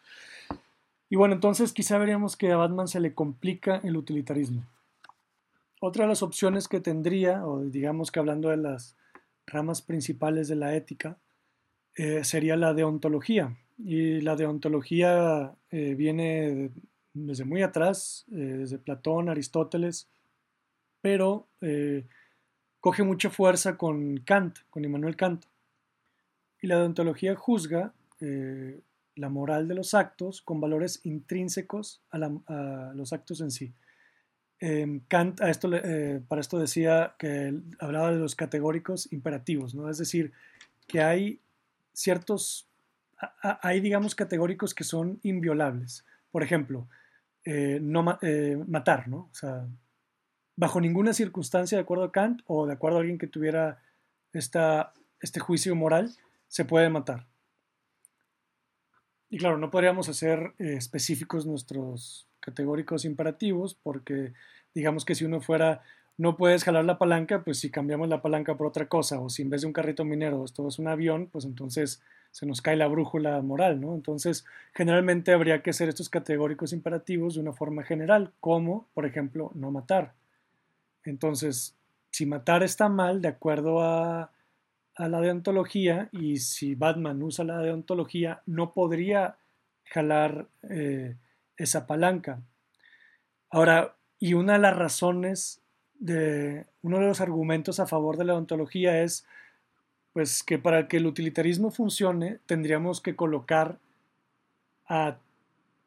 Y 1.11 1.17
bueno, 1.17 1.35
entonces 1.35 1.73
quizá 1.73 1.99
veríamos 1.99 2.37
que 2.37 2.51
a 2.51 2.57
Batman 2.57 2.89
se 2.89 2.99
le 2.99 3.15
complica 3.15 3.77
el 3.85 3.97
utilitarismo. 3.97 4.65
Otra 5.81 6.05
de 6.05 6.09
las 6.09 6.23
opciones 6.23 6.67
que 6.67 6.81
tendría, 6.81 7.47
o 7.47 7.61
digamos 7.61 8.11
que 8.11 8.19
hablando 8.19 8.49
de 8.49 8.57
las 8.57 8.97
ramas 9.47 9.83
principales 9.83 10.49
de 10.49 10.57
la 10.57 10.75
ética, 10.75 11.19
eh, 11.97 12.25
sería 12.25 12.57
la 12.57 12.75
deontología. 12.75 13.57
Y 13.79 14.21
la 14.21 14.37
deontología 14.37 15.55
eh, 15.71 15.95
viene 15.95 16.71
desde 17.13 17.45
muy 17.45 17.63
atrás, 17.63 18.25
eh, 18.31 18.37
desde 18.37 18.79
Platón, 18.79 19.29
Aristóteles, 19.29 20.09
pero 21.01 21.49
eh, 21.61 22.07
coge 22.81 23.03
mucha 23.03 23.31
fuerza 23.31 23.77
con 23.77 24.19
Kant, 24.19 24.59
con 24.71 24.85
Immanuel 24.85 25.17
Kant. 25.17 25.45
Y 26.61 26.67
la 26.67 26.79
deontología 26.79 27.35
juzga 27.35 27.93
la 29.17 29.29
moral 29.29 29.69
de 29.69 29.75
los 29.75 29.93
actos 29.93 30.41
con 30.41 30.59
valores 30.59 31.01
intrínsecos 31.05 32.01
a, 32.11 32.93
los 32.95 33.13
actos 33.13 33.43
en 33.43 33.51
sí. 33.51 33.75
Em, 34.61 35.01
Kant 35.09 35.43
a 35.43 35.51
esto, 35.51 35.69
para 36.27 36.41
esto 36.41 36.59
decía 36.59 37.17
que 37.19 37.53
hablaba 37.81 38.13
de 38.13 38.19
los 38.19 38.35
categóricos 38.35 39.13
imperativos, 39.13 39.75
¿no? 39.75 39.91
es 39.91 39.99
decir, 39.99 40.33
que 40.87 41.03
hay 41.03 41.41
ciertos 41.93 42.67
hay, 43.63 43.81
digamos, 43.81 44.15
categóricos 44.15 44.75
que 44.75 44.85
son 44.85 45.21
inviolables. 45.23 46.05
Por 46.31 46.43
ejemplo, 46.43 46.89
eh, 47.45 47.79
no 47.81 48.19
eh, 48.23 48.57
matar, 48.67 49.09
¿no? 49.09 49.29
O 49.31 49.35
sea, 49.35 49.67
bajo 50.57 50.81
ninguna 50.81 51.13
circunstancia, 51.13 51.79
de 51.79 51.83
acuerdo 51.83 52.05
a 52.05 52.13
Kant 52.13 52.43
o 52.47 52.67
de 52.67 52.73
acuerdo 52.73 52.99
a 52.99 53.01
alguien 53.01 53.19
que 53.19 53.27
tuviera 53.27 53.83
esta, 54.33 54.93
este 55.21 55.41
juicio 55.41 55.75
moral, 55.75 56.15
se 56.49 56.65
puede 56.65 56.89
matar. 56.89 57.27
Y 59.29 59.39
claro, 59.39 59.59
no 59.59 59.71
podríamos 59.71 60.09
hacer 60.09 60.55
eh, 60.59 60.75
específicos 60.75 61.47
nuestros 61.47 62.29
categóricos 62.41 63.05
imperativos 63.05 63.75
porque 63.75 64.35
digamos 64.75 65.05
que 65.05 65.15
si 65.15 65.25
uno 65.25 65.41
fuera 65.41 65.83
no 66.17 66.37
puedes 66.37 66.65
jalar 66.65 66.85
la 66.85 66.99
palanca, 66.99 67.43
pues 67.43 67.59
si 67.59 67.71
cambiamos 67.71 68.09
la 68.09 68.23
palanca 68.23 68.57
por 68.57 68.67
otra 68.67 68.87
cosa, 68.87 69.21
o 69.21 69.29
si 69.29 69.43
en 69.43 69.51
vez 69.51 69.63
de 69.63 69.67
un 69.67 69.73
carrito 69.73 70.05
minero 70.05 70.45
esto 70.45 70.67
es 70.69 70.79
un 70.79 70.89
avión, 70.89 71.29
pues 71.31 71.45
entonces 71.45 72.03
se 72.31 72.47
nos 72.47 72.63
cae 72.63 72.77
la 72.77 72.89
brújula 72.89 73.41
moral, 73.43 73.81
¿no? 73.81 73.95
Entonces, 73.95 74.45
generalmente 74.75 75.33
habría 75.33 75.63
que 75.63 75.71
hacer 75.71 75.89
estos 75.89 76.09
categóricos 76.09 76.73
imperativos 76.73 77.35
de 77.35 77.41
una 77.41 77.53
forma 77.53 77.85
general, 77.85 78.33
como, 78.41 78.89
por 78.93 79.07
ejemplo, 79.07 79.53
no 79.55 79.71
matar. 79.71 80.15
Entonces, 81.05 81.77
si 82.11 82.27
matar 82.27 82.63
está 82.63 82.89
mal, 82.89 83.23
de 83.23 83.29
acuerdo 83.29 83.83
a, 83.83 84.31
la 84.97 85.21
deontología, 85.21 86.09
y 86.13 86.39
si 86.39 86.75
Batman 86.75 87.23
usa 87.23 87.45
la 87.45 87.59
deontología, 87.59 88.43
no 88.47 88.73
podría 88.73 89.37
jalar 89.85 90.47
eh, 90.71 91.17
esa 91.57 91.87
palanca. 91.87 92.41
Ahora, 93.51 93.97
y 94.19 94.35
una 94.35 94.55
de 94.55 94.59
las 94.61 94.77
razones 94.77 95.64
uno 96.01 96.99
de 96.99 97.07
los 97.07 97.21
argumentos 97.21 97.81
a 97.81 97.87
favor 97.87 98.17
de 98.17 98.25
la 98.25 98.35
ontología 98.35 99.03
es 99.03 99.27
pues 100.13 100.43
que 100.43 100.59
para 100.59 100.87
que 100.87 100.99
el 100.99 101.07
utilitarismo 101.07 101.71
funcione 101.71 102.39
tendríamos 102.47 103.01
que 103.01 103.17
colocar 103.17 103.79
a 104.87 105.19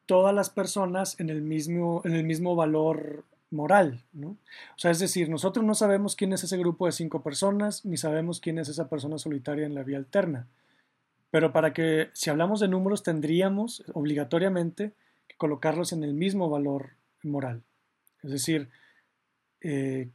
todas 0.05 0.33
las 0.33 0.49
personas 0.49 1.19
en 1.19 1.29
el 1.29 1.41
mismo, 1.41 2.01
en 2.03 2.13
el 2.13 2.23
mismo 2.23 2.55
valor 2.55 3.23
moral, 3.51 4.03
¿no? 4.11 4.29
O 4.29 4.77
sea, 4.77 4.91
es 4.91 4.99
decir, 4.99 5.29
nosotros 5.29 5.65
no 5.65 5.75
sabemos 5.75 6.15
quién 6.15 6.33
es 6.33 6.43
ese 6.43 6.57
grupo 6.57 6.85
de 6.85 6.91
cinco 6.91 7.21
personas, 7.21 7.85
ni 7.85 7.95
sabemos 7.97 8.39
quién 8.41 8.59
es 8.59 8.67
esa 8.67 8.89
persona 8.89 9.17
solitaria 9.17 9.65
en 9.65 9.75
la 9.75 9.83
vía 9.83 9.97
alterna. 9.97 10.47
Pero 11.31 11.53
para 11.53 11.73
que, 11.73 12.09
si 12.13 12.29
hablamos 12.29 12.59
de 12.59 12.67
números, 12.67 13.03
tendríamos 13.03 13.83
obligatoriamente 13.93 14.91
que 15.27 15.37
colocarlos 15.37 15.93
en 15.93 16.03
el 16.03 16.13
mismo 16.13 16.49
valor 16.49 16.91
moral. 17.23 17.63
Es 18.23 18.31
decir, 18.31 18.69
eh, 19.61 20.09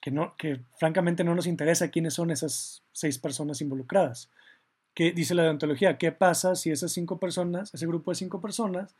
que, 0.00 0.10
no, 0.10 0.34
que 0.36 0.60
francamente 0.78 1.24
no 1.24 1.34
nos 1.34 1.46
interesa 1.46 1.90
quiénes 1.90 2.14
son 2.14 2.30
esas 2.30 2.82
seis 2.92 3.18
personas 3.18 3.60
involucradas. 3.60 4.30
¿Qué 4.94 5.12
dice 5.12 5.34
la 5.34 5.44
deontología? 5.44 5.98
¿Qué 5.98 6.12
pasa 6.12 6.54
si 6.54 6.70
esas 6.70 6.92
cinco 6.92 7.18
personas, 7.18 7.72
ese 7.74 7.86
grupo 7.86 8.10
de 8.10 8.16
cinco 8.16 8.40
personas, 8.40 8.96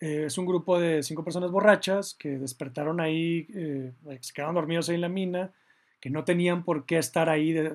eh, 0.00 0.24
es 0.26 0.38
un 0.38 0.46
grupo 0.46 0.78
de 0.78 1.02
cinco 1.02 1.24
personas 1.24 1.50
borrachas 1.50 2.14
que 2.14 2.38
despertaron 2.38 3.00
ahí, 3.00 3.46
eh, 3.54 3.92
se 4.20 4.32
quedaron 4.32 4.54
dormidos 4.54 4.88
ahí 4.88 4.96
en 4.96 5.00
la 5.00 5.08
mina, 5.08 5.52
que 6.00 6.10
no 6.10 6.24
tenían 6.24 6.64
por 6.64 6.84
qué 6.84 6.98
estar 6.98 7.28
ahí 7.28 7.52
de, 7.52 7.72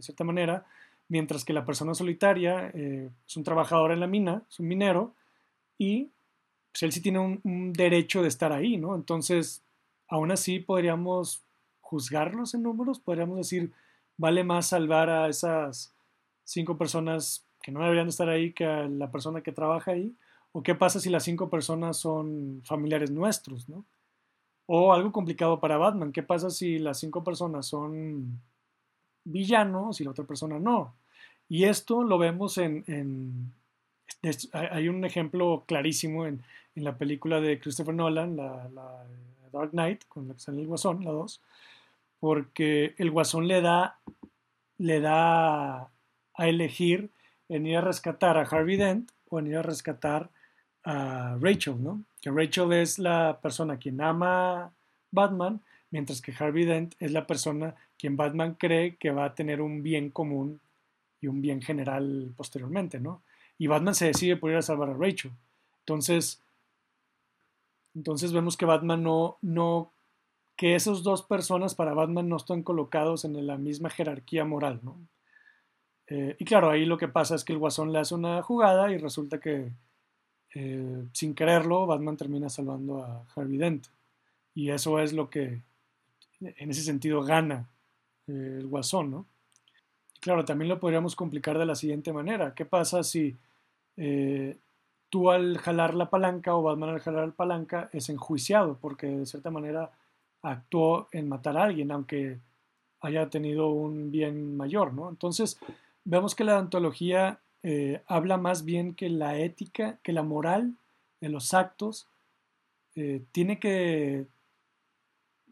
cierta 0.00 0.24
manera, 0.24 0.66
mientras 1.08 1.44
que 1.44 1.52
la 1.52 1.64
persona 1.64 1.94
solitaria 1.94 2.68
es 2.74 3.36
un 3.36 3.44
trabajador 3.44 3.92
en 3.92 4.00
la 4.00 4.08
mina, 4.08 4.42
es 4.50 4.58
un 4.58 4.66
minero, 4.66 5.14
y 5.78 6.10
pues 6.76 6.82
él 6.82 6.92
sí 6.92 7.00
tiene 7.00 7.18
un, 7.20 7.72
derecho 7.72 8.20
de 8.20 8.28
estar 8.28 8.52
ahí, 8.52 8.76
¿no? 8.76 8.94
Entonces, 8.94 9.62
aún 10.08 10.30
así 10.30 10.58
podríamos 10.58 11.42
juzgarlos 11.80 12.54
en 12.54 12.62
números, 12.62 12.98
podríamos 12.98 13.36
decir, 13.38 13.72
vale 14.16 14.44
más 14.44 14.68
salvar 14.68 15.08
a 15.08 15.28
esas 15.28 15.94
cinco 16.44 16.76
personas 16.76 17.46
que 17.62 17.72
no 17.72 17.80
deberían 17.80 18.08
estar 18.08 18.28
ahí 18.28 18.52
que 18.52 18.64
a 18.64 18.88
la 18.88 19.10
persona 19.10 19.42
que 19.42 19.52
trabaja 19.52 19.92
ahí, 19.92 20.14
o 20.52 20.62
qué 20.62 20.74
pasa 20.74 21.00
si 21.00 21.10
las 21.10 21.24
cinco 21.24 21.50
personas 21.50 21.96
son 21.96 22.62
familiares 22.64 23.10
nuestros, 23.10 23.68
¿no? 23.68 23.84
O 24.66 24.92
algo 24.92 25.12
complicado 25.12 25.60
para 25.60 25.76
Batman, 25.76 26.12
¿qué 26.12 26.22
pasa 26.22 26.50
si 26.50 26.78
las 26.78 26.98
cinco 26.98 27.22
personas 27.22 27.66
son 27.66 28.40
villanos 29.24 30.00
y 30.00 30.04
la 30.04 30.10
otra 30.10 30.24
persona 30.24 30.58
no? 30.58 30.94
Y 31.48 31.64
esto 31.64 32.02
lo 32.02 32.18
vemos 32.18 32.58
en... 32.58 33.52
hay 34.52 34.88
un 34.88 35.04
ejemplo 35.04 35.64
clarísimo 35.66 36.26
en, 36.26 36.42
la 36.74 36.98
película 36.98 37.40
de 37.40 37.58
Christopher 37.58 37.94
Nolan, 37.94 38.36
la 38.36 38.68
Dark 39.58 39.70
Knight, 39.70 40.04
con 40.08 40.28
la 40.28 40.34
que 40.34 40.40
sale 40.40 40.60
el 40.60 40.66
Guasón, 40.66 41.04
la 41.04 41.10
2, 41.10 41.40
porque 42.20 42.94
el 42.98 43.10
Guasón 43.10 43.46
le 43.46 43.60
da, 43.60 43.98
le 44.78 45.00
da 45.00 45.90
a 46.34 46.48
elegir 46.48 47.10
en 47.48 47.66
ir 47.66 47.76
a 47.76 47.80
rescatar 47.80 48.36
a 48.36 48.42
Harvey 48.42 48.76
Dent 48.76 49.10
o 49.28 49.38
en 49.38 49.46
ir 49.48 49.56
a 49.56 49.62
rescatar 49.62 50.30
a 50.84 51.36
Rachel, 51.40 51.82
¿no? 51.82 52.02
Que 52.20 52.30
Rachel 52.30 52.72
es 52.72 52.98
la 52.98 53.38
persona 53.40 53.76
quien 53.76 54.00
ama 54.00 54.72
Batman, 55.10 55.60
mientras 55.90 56.20
que 56.20 56.34
Harvey 56.38 56.64
Dent 56.64 56.94
es 56.98 57.12
la 57.12 57.26
persona 57.26 57.74
quien 57.98 58.16
Batman 58.16 58.54
cree 58.54 58.96
que 58.96 59.10
va 59.10 59.24
a 59.26 59.34
tener 59.34 59.60
un 59.60 59.82
bien 59.82 60.10
común 60.10 60.60
y 61.20 61.26
un 61.26 61.40
bien 61.40 61.62
general 61.62 62.32
posteriormente, 62.36 63.00
¿no? 63.00 63.22
Y 63.58 63.66
Batman 63.66 63.94
se 63.94 64.06
decide 64.06 64.36
por 64.36 64.50
ir 64.50 64.56
a 64.56 64.62
salvar 64.62 64.90
a 64.90 64.94
Rachel. 64.94 65.32
Entonces, 65.80 66.42
entonces 67.96 68.32
vemos 68.32 68.58
que 68.58 68.66
Batman 68.66 69.02
no, 69.02 69.38
no, 69.40 69.90
que 70.54 70.74
esas 70.74 71.02
dos 71.02 71.22
personas 71.22 71.74
para 71.74 71.94
Batman 71.94 72.28
no 72.28 72.36
están 72.36 72.62
colocados 72.62 73.24
en 73.24 73.46
la 73.46 73.56
misma 73.56 73.88
jerarquía 73.88 74.44
moral, 74.44 74.80
¿no? 74.82 74.98
Eh, 76.08 76.36
y 76.38 76.44
claro, 76.44 76.70
ahí 76.70 76.84
lo 76.84 76.98
que 76.98 77.08
pasa 77.08 77.34
es 77.34 77.42
que 77.42 77.54
el 77.54 77.58
Guasón 77.58 77.92
le 77.92 77.98
hace 77.98 78.14
una 78.14 78.42
jugada 78.42 78.92
y 78.92 78.98
resulta 78.98 79.40
que 79.40 79.72
eh, 80.54 81.04
sin 81.12 81.34
quererlo 81.34 81.86
Batman 81.86 82.18
termina 82.18 82.50
salvando 82.50 83.02
a 83.02 83.24
Harvey 83.34 83.56
Dent. 83.56 83.86
Y 84.54 84.70
eso 84.70 84.98
es 84.98 85.14
lo 85.14 85.30
que 85.30 85.62
en 86.40 86.70
ese 86.70 86.82
sentido 86.82 87.22
gana 87.22 87.66
eh, 88.28 88.58
el 88.60 88.66
Guasón, 88.66 89.10
¿no? 89.10 89.26
Y 90.14 90.20
claro, 90.20 90.44
también 90.44 90.68
lo 90.68 90.78
podríamos 90.78 91.16
complicar 91.16 91.58
de 91.58 91.66
la 91.66 91.74
siguiente 91.74 92.12
manera. 92.12 92.54
¿Qué 92.54 92.66
pasa 92.66 93.02
si 93.02 93.36
tú 95.10 95.30
al 95.30 95.58
jalar 95.58 95.94
la 95.94 96.10
palanca 96.10 96.54
o 96.54 96.62
Batman 96.62 96.90
al 96.90 97.00
jalar 97.00 97.28
la 97.28 97.34
palanca 97.34 97.88
es 97.92 98.08
enjuiciado 98.08 98.78
porque 98.80 99.06
de 99.06 99.26
cierta 99.26 99.50
manera 99.50 99.90
actuó 100.42 101.08
en 101.12 101.28
matar 101.28 101.56
a 101.56 101.64
alguien, 101.64 101.90
aunque 101.90 102.38
haya 103.00 103.28
tenido 103.28 103.68
un 103.68 104.10
bien 104.10 104.56
mayor, 104.56 104.92
¿no? 104.92 105.08
Entonces, 105.08 105.58
vemos 106.04 106.34
que 106.34 106.44
la 106.44 106.58
antología 106.58 107.40
eh, 107.62 108.02
habla 108.06 108.36
más 108.36 108.64
bien 108.64 108.94
que 108.94 109.08
la 109.08 109.38
ética, 109.38 109.98
que 110.02 110.12
la 110.12 110.22
moral 110.22 110.74
de 111.20 111.28
los 111.28 111.54
actos 111.54 112.06
eh, 112.94 113.22
tiene 113.32 113.58
que, 113.58 114.26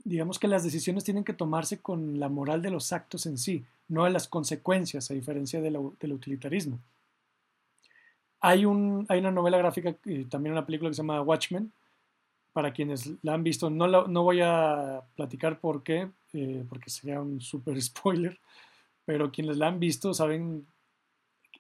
digamos 0.05 0.39
que 0.39 0.49
las 0.49 0.65
decisiones 0.65 1.05
tienen 1.05 1.25
que 1.25 1.33
tomarse 1.33 1.81
con 1.81 2.21
la 2.21 2.29
moral 2.29 2.63
de 2.63 2.71
los 2.71 2.93
actos 2.93 3.27
en 3.27 3.39
sí, 3.39 3.65
no 3.89 4.05
de 4.05 4.11
las 4.11 4.29
consecuencias, 4.29 5.11
a 5.11 5.15
diferencia 5.15 5.61
del 5.61 6.13
utilitarismo. 6.13 6.79
Hay, 8.47 8.67
un, 8.67 9.07
hay 9.09 9.21
una 9.21 9.31
novela 9.31 9.57
gráfica 9.57 9.97
también 10.29 10.53
una 10.53 10.67
película 10.67 10.91
que 10.91 10.95
se 10.95 11.01
llama 11.01 11.23
Watchmen. 11.23 11.73
Para 12.53 12.75
quienes 12.75 13.11
la 13.23 13.33
han 13.33 13.43
visto, 13.43 13.71
no, 13.71 14.23
voy 14.23 14.43
a 14.43 15.01
platicar 15.17 15.59
por 15.61 15.83
qué, 15.83 16.11
eh, 16.35 16.63
porque 16.69 16.91
sería 16.91 17.23
un 17.23 17.41
super 17.41 17.81
spoiler, 17.83 18.39
pero 19.07 19.33
quienes 19.33 19.57
la 19.57 19.69
han 19.69 19.81
visto 19.81 20.13
saben, 20.13 20.67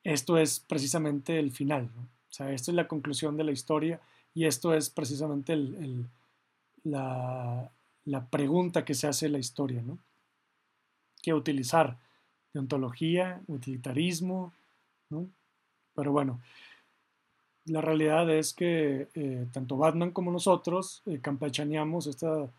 esto 0.04 0.36
es 0.36 0.60
precisamente 0.60 1.38
el 1.38 1.52
final. 1.52 1.88
O 2.30 2.32
sea, 2.32 2.52
esto 2.52 2.70
es 2.70 2.74
la 2.74 2.86
conclusión 2.86 3.38
de 3.38 3.44
la 3.44 3.52
historia 3.52 3.98
y 4.34 4.44
esto 4.44 4.74
es 4.74 4.90
precisamente 4.90 5.56
la, 6.84 7.70
pregunta 8.30 8.84
que 8.84 8.92
se 8.92 9.06
hace 9.06 9.30
la 9.30 9.38
historia. 9.38 9.80
¿no? 9.80 9.98
¿Qué 11.22 11.32
utilizar? 11.32 11.96
Deontología, 12.52 13.40
utilitarismo, 13.46 14.52
¿no? 15.08 15.30
Pero 15.94 16.12
bueno, 16.12 16.40
la 17.66 17.80
realidad 17.80 18.30
es 18.30 18.52
que 18.52 19.08
eh, 19.14 19.46
tanto 19.52 19.76
Batman 19.76 20.10
como 20.10 20.30
nosotros 20.30 21.02
eh, 21.06 21.18
campechaneamos 21.20 22.06
estas 22.06 22.50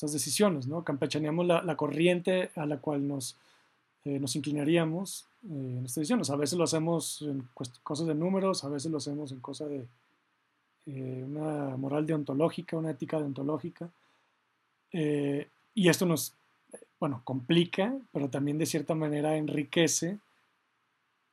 decisiones, 0.00 0.66
¿no? 0.66 0.84
Campechaneamos 0.84 1.46
la, 1.46 1.76
corriente 1.76 2.50
a 2.56 2.66
la 2.66 2.78
cual 2.78 3.06
nos, 3.06 3.36
eh, 4.04 4.18
nos 4.18 4.36
inclinaríamos 4.36 5.26
en 5.48 5.78
estas 5.84 6.02
decisiones. 6.02 6.30
A 6.30 6.36
veces 6.36 6.58
lo 6.58 6.64
hacemos 6.64 7.22
en 7.22 7.48
cosas 7.54 8.06
de 8.06 8.14
números, 8.14 8.64
a 8.64 8.68
veces 8.68 8.90
lo 8.90 8.98
hacemos 8.98 9.32
en 9.32 9.40
cosas 9.40 9.70
de 9.70 9.86
una 10.86 11.76
moral 11.78 12.06
deontológica, 12.06 12.76
una 12.76 12.90
ética 12.90 13.18
deontológica. 13.18 13.88
y 14.92 15.88
esto 15.88 16.04
nos, 16.04 16.34
bueno, 17.00 17.22
complica, 17.24 17.96
pero 18.12 18.28
también 18.28 18.58
de 18.58 18.66
cierta 18.66 18.94
manera 18.94 19.36
enriquece 19.36 20.18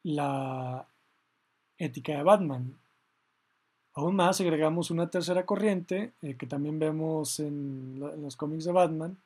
la 0.04 0.86
ética 1.78 2.16
de 2.16 2.24
Batman. 2.24 2.74
Aún 3.94 4.16
más, 4.16 4.40
agregamos 4.40 4.90
una 4.90 5.10
tercera 5.10 5.46
corriente 5.46 6.14
eh, 6.22 6.36
que 6.36 6.48
también 6.48 6.80
vemos 6.80 7.40
en, 7.40 8.00
los 8.00 8.38
cómics 8.38 8.64
de 8.64 8.72
Batman, 8.72 9.18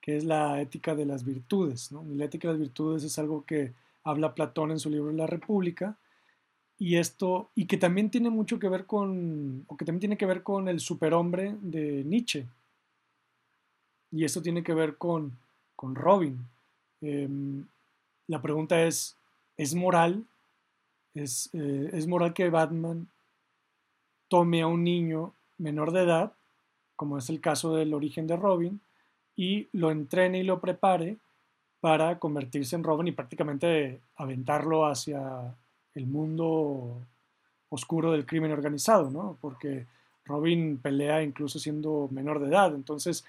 que 0.00 0.16
es 0.16 0.24
la 0.24 0.60
ética 0.60 0.94
de 0.94 1.06
las 1.06 1.24
virtudes. 1.24 1.90
la 1.92 2.24
ética 2.24 2.48
de 2.48 2.54
las 2.54 2.60
virtudes 2.60 3.04
es 3.04 3.18
algo 3.18 3.44
que 3.44 3.72
habla 4.04 4.34
Platón 4.34 4.70
en 4.70 4.78
su 4.78 4.90
libro 4.90 5.12
La 5.12 5.26
República 5.26 5.96
y 6.78 6.96
esto, 6.96 7.50
y 7.54 7.66
que 7.66 7.76
también 7.76 8.10
tiene 8.10 8.30
mucho 8.30 8.58
que 8.58 8.68
ver 8.68 8.86
con, 8.86 9.64
o 9.68 9.76
que 9.76 9.84
también 9.84 10.00
tiene 10.00 10.16
que 10.16 10.24
ver 10.24 10.42
con 10.42 10.66
el 10.66 10.80
superhombre 10.80 11.54
de 11.60 12.02
Nietzsche. 12.04 12.46
Y 14.10 14.24
esto 14.24 14.40
tiene 14.40 14.62
que 14.62 14.72
ver 14.72 14.96
con, 14.96 15.38
con 15.76 15.94
Robin. 15.94 16.38
Em, 17.02 17.66
la 18.28 18.40
pregunta 18.40 18.82
es, 18.82 19.14
¿es 19.58 19.74
moral? 19.74 20.24
¿Es, 21.14 21.50
eh, 21.52 21.90
¿Es 21.92 22.06
moral 22.06 22.32
que 22.32 22.48
Batman 22.48 23.06
tome 24.30 24.62
a 24.62 24.66
un 24.66 24.82
niño 24.82 25.34
menor 25.58 25.92
de 25.92 26.04
edad, 26.04 26.32
como 26.96 27.18
es 27.18 27.28
el 27.28 27.42
caso 27.42 27.74
del 27.74 27.92
origen 27.92 28.26
de 28.26 28.36
Robin, 28.36 28.80
y 29.36 29.68
lo 29.72 29.90
entrene 29.90 30.38
y 30.38 30.42
lo 30.44 30.60
prepare 30.60 31.18
para 31.80 32.18
convertirse 32.18 32.76
en 32.76 32.84
Robin 32.84 33.08
y 33.08 33.12
prácticamente 33.12 34.00
aventarlo 34.16 34.86
hacia 34.86 35.54
el 35.94 36.06
mundo 36.06 36.96
oscuro 37.70 38.12
del 38.12 38.26
crimen 38.26 38.52
organizado, 38.52 39.10
¿no? 39.10 39.36
Porque 39.40 39.86
Robin 40.24 40.78
pelea 40.78 41.22
incluso 41.22 41.58
siendo 41.58 42.08
menor 42.10 42.40
de 42.40 42.48
edad. 42.48 42.74
Entonces, 42.74 43.24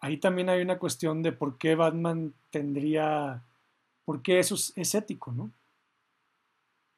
ahí 0.00 0.18
también 0.18 0.48
hay 0.48 0.60
una 0.62 0.78
cuestión 0.78 1.22
de 1.22 1.32
por 1.32 1.56
qué 1.58 1.74
Batman 1.74 2.34
tendría, 2.50 3.42
por 4.04 4.22
qué 4.22 4.38
eso 4.38 4.54
es, 4.54 4.94
ético, 4.94 5.32
¿no? 5.32 5.50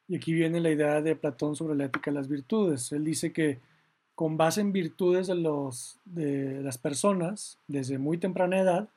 Y 0.09 0.17
aquí 0.17 0.33
viene 0.33 0.59
la 0.59 0.71
idea 0.71 1.01
de 1.01 1.15
Platón 1.15 1.55
sobre 1.55 1.75
la 1.75 1.85
ética 1.85 2.11
de 2.11 2.15
las 2.17 2.27
virtudes. 2.27 2.91
Él 2.91 3.05
dice 3.05 3.31
que 3.31 3.59
con 4.15 4.35
base 4.35 4.59
en 4.59 4.73
virtudes 4.73 5.27
de, 5.27 5.35
los, 5.35 5.97
de 6.03 6.61
las 6.61 6.77
personas, 6.77 7.57
desde 7.67 7.97
muy 7.97 8.17
temprana 8.17 8.59
edad, 8.59 8.89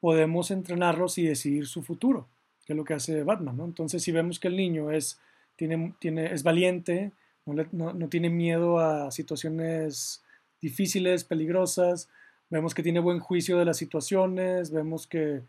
podemos 0.00 0.50
entrenarlos 0.50 1.18
y 1.18 1.24
decidir 1.24 1.66
su 1.66 1.82
futuro, 1.82 2.26
que 2.64 2.72
es 2.72 2.76
lo 2.76 2.84
que 2.84 2.94
hace 2.94 3.22
Batman, 3.22 3.56
¿no? 3.56 3.64
Entonces, 3.66 4.02
si 4.02 4.12
vemos 4.12 4.40
que 4.40 4.48
el 4.48 4.56
niño 4.56 4.90
es 4.90 5.18
tiene, 5.56 6.32
es 6.32 6.42
valiente, 6.42 7.12
no, 7.44 8.08
tiene 8.08 8.30
miedo 8.30 8.78
a 8.78 9.10
situaciones 9.10 10.22
difíciles, 10.60 11.24
peligrosas, 11.24 12.08
vemos 12.50 12.74
que 12.74 12.82
tiene 12.82 13.00
buen 13.00 13.20
juicio 13.20 13.58
de 13.58 13.64
las 13.64 13.76
situaciones, 13.76 14.70
vemos 14.70 15.06
que 15.06 15.42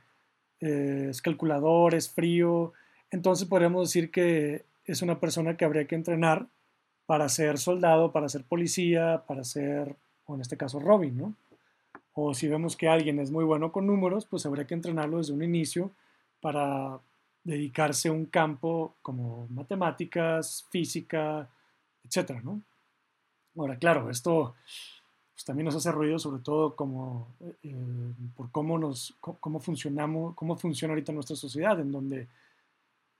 eh, 0.59 1.07
es 1.09 1.21
calculador, 1.21 1.95
es 1.95 2.09
frío, 2.09 2.73
entonces 3.11 3.47
podríamos 3.47 3.89
decir 3.89 4.11
que 4.11 4.63
es 4.85 5.01
una 5.01 5.19
persona 5.19 5.57
que 5.57 5.65
habría 5.65 5.85
que 5.85 5.95
entrenar 5.95 6.47
para 7.05 7.29
ser 7.29 7.57
soldado, 7.57 8.11
para 8.11 8.29
ser 8.29 8.43
policía, 8.43 9.23
para 9.27 9.43
ser, 9.43 9.95
o 10.25 10.35
en 10.35 10.41
este 10.41 10.57
caso, 10.57 10.79
Robin, 10.79 11.17
¿no? 11.17 11.33
O 12.13 12.33
si 12.33 12.47
vemos 12.47 12.77
que 12.77 12.87
alguien 12.87 13.19
es 13.19 13.31
muy 13.31 13.43
bueno 13.43 13.71
con 13.71 13.87
números, 13.87 14.25
pues 14.25 14.45
habría 14.45 14.67
que 14.67 14.73
entrenarlo 14.73 15.17
desde 15.17 15.33
un 15.33 15.43
inicio 15.43 15.91
para 16.41 16.99
dedicarse 17.43 18.09
a 18.09 18.11
un 18.11 18.25
campo 18.25 18.95
como 19.01 19.47
matemáticas, 19.49 20.65
física, 20.69 21.49
etcétera, 22.05 22.41
¿no? 22.41 22.61
Ahora, 23.57 23.77
claro, 23.77 24.09
esto 24.09 24.55
pues, 25.33 25.45
también 25.45 25.65
nos 25.65 25.75
hace 25.75 25.91
ruido, 25.91 26.19
sobre 26.19 26.41
todo 26.41 26.75
como, 26.75 27.27
eh, 27.63 28.13
por 28.35 28.51
cómo, 28.51 28.77
nos, 28.77 29.15
cómo 29.19 29.59
funcionamos, 29.59 30.35
cómo 30.35 30.55
funciona 30.55 30.93
ahorita 30.93 31.11
nuestra 31.11 31.35
sociedad, 31.35 31.79
en 31.79 31.91
donde 31.91 32.27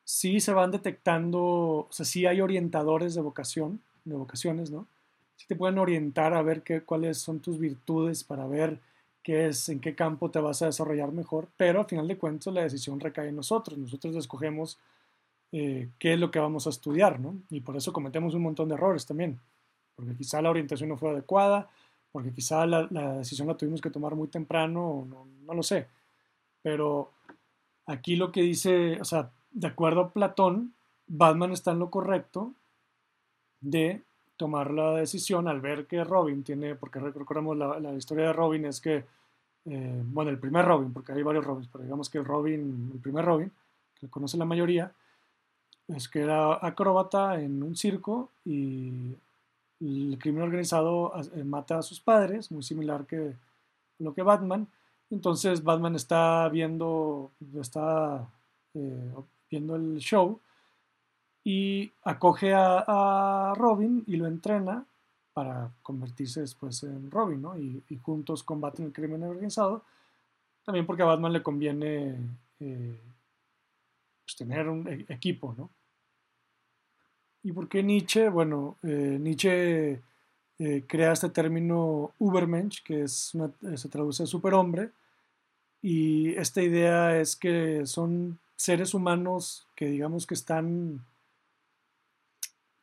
sí 0.04 0.40
se 0.40 0.54
van 0.54 0.72
detectando, 0.72 1.42
o 1.42 1.88
sea, 1.92 2.06
sí 2.06 2.26
hay 2.26 2.42
orientadores 2.42 3.16
de 3.16 3.22
vocación, 3.22 3.82
de 4.06 4.16
vocaciones, 4.16 4.72
¿no? 4.72 4.88
Sí 5.36 5.48
te 5.48 5.56
pueden 5.56 5.78
orientar 5.78 6.34
a 6.34 6.42
ver 6.42 6.62
qué, 6.64 6.82
cuáles 6.82 7.18
son 7.18 7.40
tus 7.40 7.58
virtudes 7.60 8.24
para 8.24 8.46
ver 8.48 8.80
qué 9.24 9.48
es, 9.48 9.70
en 9.70 9.80
qué 9.80 9.96
campo 9.96 10.30
te 10.30 10.40
vas 10.40 10.62
a 10.62 10.68
desarrollar 10.68 11.12
mejor, 11.12 11.48
pero 11.58 11.80
al 11.80 11.86
final 11.86 12.08
de 12.08 12.18
cuentas 12.18 12.54
la 12.54 12.64
decisión 12.64 13.00
recae 13.00 13.30
en 13.30 13.38
nosotros. 13.38 13.78
Nosotros 13.78 14.16
escogemos 14.16 14.78
eh, 15.52 15.90
qué 16.00 16.14
es 16.14 16.20
lo 16.20 16.32
que 16.32 16.40
vamos 16.40 16.68
a 16.68 16.70
estudiar, 16.70 17.20
¿no? 17.20 17.38
Y 17.50 17.62
por 17.62 17.78
eso 17.78 17.94
cometemos 17.94 18.34
un 18.34 18.44
montón 18.44 18.70
de 18.70 18.76
errores 18.76 19.06
también, 19.06 19.40
porque 19.96 20.16
quizá 20.16 20.42
la 20.42 20.50
orientación 20.50 20.90
no 20.90 20.98
fue 20.98 21.12
adecuada, 21.12 21.70
porque 22.12 22.32
quizá 22.32 22.66
la, 22.66 22.88
decisión 23.18 23.48
la 23.48 23.58
tuvimos 23.58 23.82
que 23.82 23.90
tomar 23.90 24.16
muy 24.16 24.28
temprano, 24.28 25.06
no, 25.10 25.28
no 25.46 25.54
lo 25.54 25.64
sé. 25.64 25.88
Pero 26.62 27.12
aquí 27.86 28.16
lo 28.16 28.32
que 28.32 28.42
dice, 28.42 29.00
o 29.02 29.06
sea, 29.06 29.32
de 29.54 29.68
acuerdo 29.68 30.02
a 30.02 30.10
Platón, 30.10 30.74
Batman 31.08 31.52
está 31.52 31.72
en 31.72 31.80
lo 31.80 31.90
correcto 31.90 32.52
de 33.62 34.02
tomar 34.36 34.72
la 34.72 34.96
decisión 34.96 35.48
al 35.48 35.62
ver 35.62 35.86
que 35.86 36.04
Robin 36.04 36.44
tiene, 36.44 36.76
porque 36.76 37.00
recordemos 37.00 37.56
la, 37.56 37.80
la 37.80 37.94
historia 37.94 38.28
de 38.28 38.34
Robin 38.34 38.66
es 38.66 38.82
que, 38.82 39.06
eh, 39.66 40.04
bueno, 40.06 40.32
el 40.32 40.40
primer 40.40 40.66
Robin, 40.66 40.92
porque 40.92 41.14
hay 41.14 41.24
varios 41.24 41.46
Robins, 41.46 41.70
pero 41.72 41.84
digamos 41.84 42.10
que 42.10 42.22
Robin, 42.22 42.92
el 42.94 43.00
primer 43.00 43.24
Robin, 43.24 43.52
que 44.00 44.10
conoce 44.10 44.38
la 44.38 44.46
mayoría, 44.46 44.92
es 45.88 46.08
que 46.10 46.22
era 46.22 46.66
acróbata 46.66 47.40
en 47.40 47.62
un 47.62 47.76
circo 47.76 48.30
y 48.46 49.16
el 49.80 50.18
crimen 50.20 50.44
organizado 50.44 51.14
eh, 51.36 51.44
mata 51.44 51.78
a 51.78 51.84
sus 51.84 52.00
padres, 52.00 52.52
muy 52.52 52.64
similar 52.64 53.06
que 53.06 53.34
lo 54.00 54.14
que 54.14 54.24
Batman. 54.24 54.68
Entonces 55.10 55.64
Batman 55.64 55.96
está 55.96 56.50
viendo, 56.50 57.32
está 57.60 58.28
eh, 58.74 59.12
viendo 59.54 59.76
el 59.76 60.00
show 60.00 60.40
y 61.44 61.92
acoge 62.04 62.54
a, 62.56 63.54
Robin 63.56 64.04
y 64.08 64.16
lo 64.16 64.26
entrena 64.26 64.84
para 65.34 65.70
convertirse 65.84 66.42
después 66.42 66.82
en 66.84 67.12
Robin, 67.12 67.42
¿no? 67.42 67.58
Y, 67.58 67.84
juntos 68.02 68.42
combaten 68.42 68.86
el 68.86 68.94
crimen 68.94 69.24
organizado. 69.24 69.84
También 70.66 70.88
porque 70.88 71.04
a 71.04 71.06
Batman 71.06 71.34
le 71.34 71.44
conviene 71.44 72.18
eh, 72.60 73.00
pues, 74.26 74.36
tener 74.38 74.68
un 74.70 74.88
e, 74.88 75.06
equipo, 75.10 75.54
¿no? 75.56 75.70
¿Y 77.44 77.52
por 77.52 77.68
qué 77.68 77.84
Nietzsche? 77.84 78.30
Bueno, 78.30 78.78
eh, 78.82 79.18
Nietzsche 79.20 80.02
eh, 80.60 80.84
crea 80.88 81.12
este 81.12 81.30
término 81.30 82.12
Ubermensch, 82.18 82.82
que 82.84 83.04
es 83.04 83.34
se 83.76 83.90
traduce 83.90 84.24
a 84.24 84.28
superhombre, 84.28 84.92
y 85.82 86.34
esta 86.36 86.62
idea 86.62 87.20
es 87.20 87.36
que 87.36 87.86
son 87.86 88.40
seres 88.56 88.94
humanos 88.94 89.68
que 89.76 89.86
digamos 89.88 90.28
que 90.28 90.34
están 90.34 91.06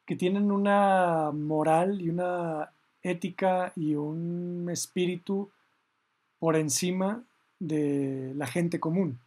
que 0.07 0.17
tienen 0.17 0.51
una 0.51 1.31
moral 1.33 2.01
y 2.01 2.11
una 2.11 2.73
ética 3.03 3.73
y 3.77 3.95
un 3.95 4.69
espíritu 4.69 5.51
por 6.41 6.57
encima 6.57 7.23
de 7.61 8.33
la 8.35 8.49
gente 8.49 8.81
común. 8.81 9.21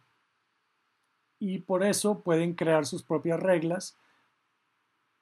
Y 1.38 1.60
por 1.60 1.84
eso 1.84 2.20
pueden 2.20 2.52
crear 2.52 2.84
sus 2.84 3.02
propias 3.02 3.40
reglas. 3.40 3.96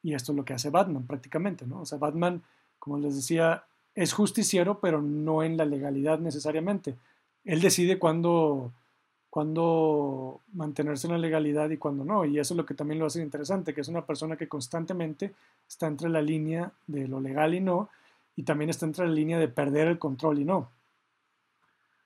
Y 0.03 0.15
esto 0.15 0.33
es 0.33 0.37
lo 0.37 0.45
que 0.45 0.55
hace 0.55 0.71
Batman 0.71 1.07
prácticamente, 1.07 1.67
¿no? 1.67 1.83
O 1.83 1.87
sea, 1.87 1.99
Batman, 1.99 2.43
como 2.79 2.99
les 2.99 3.15
decía, 3.15 3.65
es 3.95 4.13
justiciero, 4.13 4.81
pero 4.81 5.01
no 5.01 5.43
en 5.43 5.57
la 5.57 5.65
legalidad 5.65 6.19
necesariamente. 6.19 6.97
Él 7.45 7.61
decide 7.61 7.99
cuándo 7.99 8.73
cuándo 9.33 10.42
mantenerse 10.53 11.07
en 11.07 11.14
la 11.14 11.18
legalidad 11.18 11.71
y 11.71 11.79
cuándo 11.79 12.05
no. 12.05 12.27
Y 12.27 12.38
eso 12.38 12.53
es 12.53 12.59
lo 12.59 12.66
que 12.66 12.75
también 12.75 12.99
lo 12.99 13.07
hace 13.07 13.23
interesante, 13.23 13.73
que 13.73 13.81
es 13.81 13.88
una 13.88 14.05
persona 14.05 14.37
que 14.37 14.47
constantemente 14.47 15.33
está 15.66 15.87
entre 15.87 16.11
la 16.11 16.21
línea 16.21 16.71
de 16.87 17.09
lo 17.09 17.18
legal 17.18 17.55
y 17.55 17.61
no, 17.61 17.88
y 18.37 18.42
también 18.42 18.68
está 18.68 18.85
entre 18.85 19.07
la 19.07 19.12
línea 19.14 19.38
de 19.38 19.49
perder 19.49 19.88
el 19.88 19.99
control 19.99 20.40
y 20.40 20.45
no. 20.45 20.68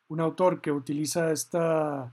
Un 0.09 0.21
autor 0.21 0.61
que 0.61 0.71
utiliza 0.71 1.33
esta, 1.33 2.13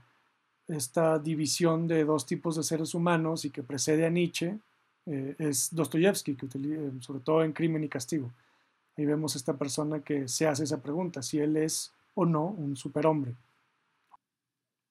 esta 0.66 1.20
división 1.20 1.86
de 1.86 2.04
dos 2.04 2.26
tipos 2.26 2.56
de 2.56 2.64
seres 2.64 2.92
humanos 2.92 3.44
y 3.44 3.50
que 3.50 3.62
precede 3.62 4.06
a 4.06 4.10
Nietzsche 4.10 4.58
eh, 5.06 5.36
es 5.38 5.72
Dostoyevsky, 5.72 6.34
que 6.34 6.46
utiliza, 6.46 6.80
sobre 6.98 7.20
todo 7.20 7.44
en 7.44 7.52
Crimen 7.52 7.84
y 7.84 7.88
Castigo. 7.88 8.32
Ahí 8.96 9.06
vemos 9.06 9.36
esta 9.36 9.52
persona 9.52 10.00
que 10.00 10.26
se 10.26 10.48
hace 10.48 10.64
esa 10.64 10.82
pregunta, 10.82 11.22
si 11.22 11.38
él 11.38 11.56
es 11.56 11.92
o 12.16 12.26
no 12.26 12.46
un 12.46 12.76
superhombre. 12.76 13.36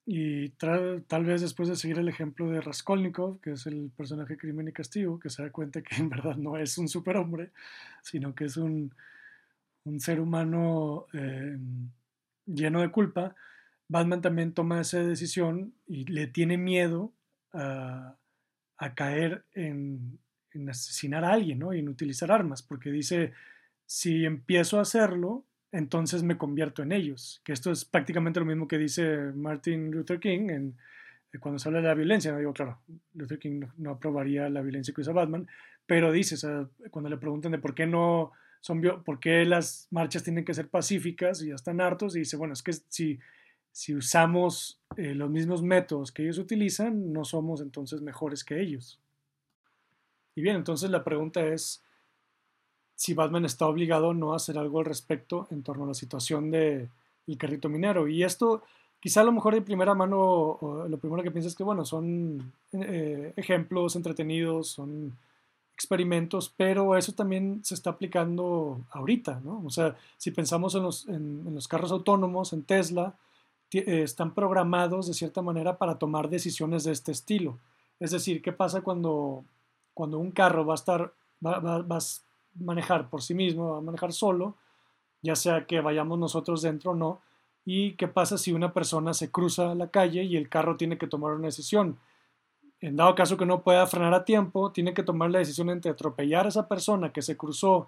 Y 0.05 0.49
tal 0.49 1.23
vez 1.25 1.41
después 1.41 1.69
de 1.69 1.77
seguir 1.77 1.97
el 1.97 2.09
ejemplo 2.09 2.49
de 2.49 2.59
Raskolnikov, 2.59 3.39
que 3.39 3.51
es 3.51 3.65
el 3.67 3.89
personaje 3.95 4.37
Crimen 4.37 4.67
y 4.67 4.73
Castigo, 4.73 5.19
que 5.19 5.29
se 5.29 5.43
da 5.43 5.49
cuenta 5.51 5.81
que 5.81 5.95
en 5.95 6.09
verdad 6.09 6.35
no 6.35 6.57
es 6.57 6.77
un 6.77 6.89
superhombre, 6.89 7.51
sino 8.01 8.35
que 8.35 8.45
es 8.45 8.57
un, 8.57 8.93
un 9.85 9.99
ser 10.01 10.19
humano 10.19 11.07
eh, 11.13 11.57
lleno 12.45 12.81
de 12.81 12.91
culpa, 12.91 13.35
Batman 13.87 14.21
también 14.21 14.53
toma 14.53 14.81
esa 14.81 14.99
decisión 15.03 15.73
y 15.87 16.05
le 16.05 16.27
tiene 16.27 16.57
miedo 16.57 17.13
a, 17.53 18.15
a 18.77 18.95
caer 18.95 19.45
en, 19.53 20.19
en, 20.51 20.69
asesinar 20.69 21.23
a 21.23 21.33
alguien 21.33 21.59
¿no? 21.59 21.73
y 21.73 21.79
en 21.79 21.89
utilizar 21.89 22.31
armas, 22.31 22.61
porque 22.61 22.91
dice, 22.91 23.33
si 23.85 24.25
empiezo 24.25 24.79
a 24.79 24.81
hacerlo, 24.81 25.45
entonces 25.73 26.21
me 26.21 26.37
convierto 26.37 26.83
en 26.83 26.91
ellos. 26.91 27.41
Que 27.43 27.51
esto 27.51 27.71
es 27.71 27.83
prácticamente 27.83 28.39
lo 28.39 28.45
mismo 28.45 28.67
que 28.67 28.77
dice 28.77 29.31
Martin 29.35 29.91
Luther 29.91 30.19
King 30.19 30.49
eh, 30.49 31.39
cuando 31.39 31.59
se 31.59 31.67
habla 31.67 31.81
de 31.81 31.87
la 31.87 31.95
violencia. 31.95 32.31
No 32.31 32.37
digo, 32.37 32.53
claro, 32.53 32.79
Luther 33.15 33.39
King 33.39 33.61
no, 33.77 33.91
aprobaría 33.91 34.47
la 34.49 34.61
violencia 34.61 34.93
que 34.93 35.01
usa 35.01 35.13
Batman, 35.13 35.47
pero 35.85 36.11
dice, 36.11 36.35
cuando 36.91 37.09
le 37.09 37.17
preguntan 37.17 37.51
de 37.51 37.57
por 37.57 37.73
qué 37.73 37.87
no 37.87 38.31
son, 38.61 38.81
por 39.03 39.19
qué 39.19 39.43
las 39.45 39.87
marchas 39.89 40.23
tienen 40.23 40.45
que 40.45 40.53
ser 40.53 40.69
pacíficas 40.69 41.41
y 41.41 41.49
ya 41.49 41.55
están 41.55 41.81
hartos, 41.81 42.15
y 42.15 42.19
dice, 42.19 42.37
bueno, 42.37 42.53
es 42.53 42.61
que 42.61 42.73
si, 42.73 43.19
si 43.71 43.95
usamos 43.95 44.79
eh, 44.95 45.15
los 45.15 45.31
mismos 45.31 45.63
métodos 45.63 46.11
que 46.11 46.21
ellos 46.21 46.37
utilizan, 46.37 47.11
no 47.11 47.25
somos 47.25 47.61
entonces 47.61 48.01
mejores 48.01 48.43
que 48.43 48.61
ellos. 48.61 49.01
Y 50.35 50.41
bien, 50.41 50.55
entonces 50.55 50.91
la 50.91 51.03
pregunta 51.03 51.43
es 51.45 51.83
si 53.03 53.13
Batman 53.13 53.43
está 53.43 53.67
obligado 53.67 54.07
o 54.07 54.13
no 54.13 54.33
hacer 54.33 54.57
algo 54.57 54.79
al 54.79 54.85
respecto 54.85 55.45
en 55.51 55.61
torno 55.61 55.83
a 55.83 55.87
la 55.87 55.93
situación 55.93 56.49
del 56.51 56.87
carrito 57.37 57.67
minero. 57.67 58.07
Y 58.07 58.23
esto, 58.23 58.63
quizá 59.01 59.19
a 59.19 59.23
lo 59.25 59.33
mejor 59.33 59.53
de 59.55 59.61
primera 59.61 59.93
mano, 59.93 60.57
lo 60.87 60.97
primero 60.99 61.21
que 61.21 61.29
piensas 61.29 61.51
es 61.51 61.57
que, 61.57 61.65
bueno, 61.65 61.83
son 61.83 62.53
eh, 62.71 63.33
ejemplos 63.35 63.97
entretenidos, 63.97 64.69
son 64.69 65.17
experimentos, 65.73 66.53
pero 66.55 66.95
eso 66.95 67.11
también 67.11 67.59
se 67.65 67.73
está 67.73 67.89
aplicando 67.89 68.79
ahorita, 68.91 69.41
¿no? 69.43 69.61
O 69.65 69.69
sea, 69.69 69.97
si 70.15 70.31
pensamos 70.31 70.73
en 70.75 70.83
los, 70.83 71.05
en, 71.09 71.53
los 71.53 71.67
carros 71.67 71.91
autónomos, 71.91 72.53
en 72.53 72.63
Tesla, 72.63 73.15
eh, 73.73 74.03
están 74.03 74.33
programados 74.33 75.07
de 75.07 75.13
cierta 75.13 75.41
manera 75.41 75.77
para 75.77 75.99
tomar 75.99 76.29
decisiones 76.29 76.85
de 76.85 76.93
este 76.93 77.11
estilo. 77.11 77.57
Es 77.99 78.11
decir, 78.11 78.41
¿qué 78.41 78.53
pasa 78.53 78.79
cuando, 78.79 79.43
cuando 79.93 80.19
un 80.19 80.31
carro 80.31 80.65
va 80.65 80.75
a 80.75 80.75
estar, 80.75 81.11
va, 81.45 81.59
va, 81.59 81.99
manejar 82.55 83.09
por 83.09 83.21
sí 83.21 83.33
mismo, 83.33 83.71
va 83.71 83.77
a 83.77 83.81
manejar 83.81 84.13
solo, 84.13 84.55
ya 85.21 85.35
sea 85.35 85.65
que 85.65 85.81
vayamos 85.81 86.19
nosotros 86.19 86.61
dentro 86.61 86.91
o 86.91 86.95
no? 86.95 87.21
¿Y 87.65 87.93
qué 87.93 88.07
pasa 88.07 88.37
si 88.37 88.51
una 88.51 88.73
persona 88.73 89.13
se 89.13 89.31
cruza 89.31 89.73
la 89.75 89.87
calle 89.87 90.23
y 90.23 90.35
el 90.37 90.49
carro 90.49 90.75
tiene 90.77 90.97
que 90.97 91.07
tomar 91.07 91.33
una 91.33 91.47
decisión? 91.47 91.97
en 92.83 92.97
dado 92.97 93.15
caso 93.15 93.37
que 93.37 93.45
no 93.45 93.61
pueda 93.61 93.87
frenar 93.87 94.13
a 94.13 94.25
tiempo, 94.25 94.73
tiene 94.73 94.93
que 94.93 95.03
tomar 95.03 95.31
la 95.31 95.39
decisión 95.39 95.69
entre 95.69 95.89
atropellar 95.89 96.45
a 96.45 96.49
esa 96.49 96.67
persona 96.67 97.13
que 97.13 97.21
se 97.21 97.37
cruzó 97.37 97.87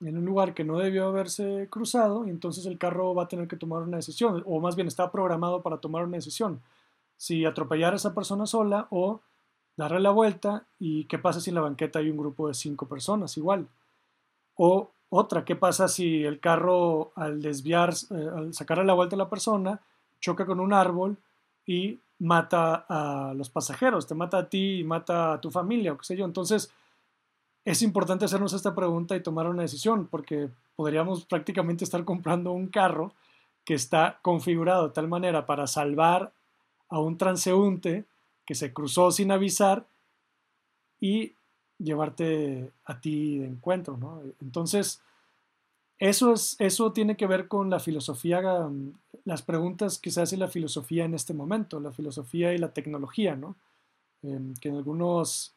en 0.00 0.16
un 0.16 0.24
lugar 0.24 0.54
que 0.54 0.62
no 0.62 0.78
debió 0.78 1.08
haberse 1.08 1.66
cruzado, 1.68 2.24
y 2.24 2.30
entonces 2.30 2.64
el 2.66 2.78
carro 2.78 3.16
va 3.16 3.24
a 3.24 3.28
tener 3.28 3.48
que 3.48 3.56
tomar 3.56 3.82
una 3.82 3.96
decisión, 3.96 4.44
o 4.46 4.60
más 4.60 4.76
bien 4.76 4.86
está 4.86 5.10
programado 5.10 5.62
para 5.62 5.78
tomar 5.78 6.04
una 6.04 6.18
decisión. 6.18 6.60
Si 7.16 7.44
atropellar 7.44 7.94
a 7.94 7.96
esa 7.96 8.14
persona 8.14 8.46
sola 8.46 8.86
o 8.90 9.20
darle 9.76 9.98
la 9.98 10.10
vuelta, 10.10 10.66
y 10.78 11.04
qué 11.06 11.18
pasa 11.18 11.40
si 11.40 11.50
en 11.50 11.56
la 11.56 11.62
banqueta 11.62 11.98
hay 11.98 12.08
un 12.08 12.16
grupo 12.16 12.46
de 12.46 12.54
cinco 12.54 12.86
personas 12.86 13.36
igual. 13.36 13.66
O 14.56 14.90
otra, 15.10 15.44
qué 15.44 15.56
pasa 15.56 15.88
si 15.88 16.24
el 16.24 16.40
carro 16.40 17.12
al 17.16 17.42
desviar, 17.42 17.92
eh, 18.10 18.30
al 18.34 18.54
sacarle 18.54 18.84
la 18.84 18.94
vuelta 18.94 19.16
a 19.16 19.18
la 19.18 19.28
persona, 19.28 19.80
choca 20.20 20.46
con 20.46 20.60
un 20.60 20.72
árbol 20.72 21.18
y 21.66 21.98
mata 22.18 22.86
a 22.88 23.34
los 23.34 23.50
pasajeros, 23.50 24.06
te 24.06 24.14
mata 24.14 24.38
a 24.38 24.48
ti 24.48 24.80
y 24.80 24.84
mata 24.84 25.34
a 25.34 25.40
tu 25.40 25.50
familia, 25.50 25.92
o 25.92 25.98
qué 25.98 26.04
sé 26.04 26.16
yo. 26.16 26.24
Entonces, 26.24 26.70
es 27.64 27.82
importante 27.82 28.24
hacernos 28.24 28.52
esta 28.52 28.74
pregunta 28.74 29.14
y 29.14 29.22
tomar 29.22 29.46
una 29.48 29.62
decisión, 29.62 30.06
porque 30.06 30.48
podríamos 30.76 31.24
prácticamente 31.24 31.84
estar 31.84 32.04
comprando 32.04 32.52
un 32.52 32.68
carro 32.68 33.12
que 33.64 33.74
está 33.74 34.18
configurado 34.22 34.88
de 34.88 34.94
tal 34.94 35.08
manera 35.08 35.46
para 35.46 35.66
salvar 35.66 36.32
a 36.88 36.98
un 36.98 37.18
transeúnte 37.18 38.04
que 38.44 38.54
se 38.54 38.72
cruzó 38.72 39.10
sin 39.10 39.30
avisar 39.30 39.86
y 41.00 41.34
llevarte 41.82 42.72
a 42.84 43.00
ti 43.00 43.38
de 43.38 43.46
encuentro, 43.46 43.96
¿no? 43.96 44.22
Entonces, 44.40 45.02
eso, 45.98 46.32
es, 46.32 46.56
eso 46.58 46.92
tiene 46.92 47.16
que 47.16 47.26
ver 47.26 47.48
con 47.48 47.70
la 47.70 47.80
filosofía, 47.80 48.40
mm, 48.40 48.92
las 49.24 49.42
preguntas 49.42 49.98
que 49.98 50.10
se 50.10 50.20
hace 50.20 50.36
la 50.36 50.48
filosofía 50.48 51.04
en 51.04 51.14
este 51.14 51.34
momento, 51.34 51.80
la 51.80 51.92
filosofía 51.92 52.52
y 52.54 52.58
la 52.58 52.72
tecnología, 52.72 53.36
¿no? 53.36 53.56
Em, 54.22 54.54
que 54.54 54.68
en 54.68 54.76
algunos 54.76 55.54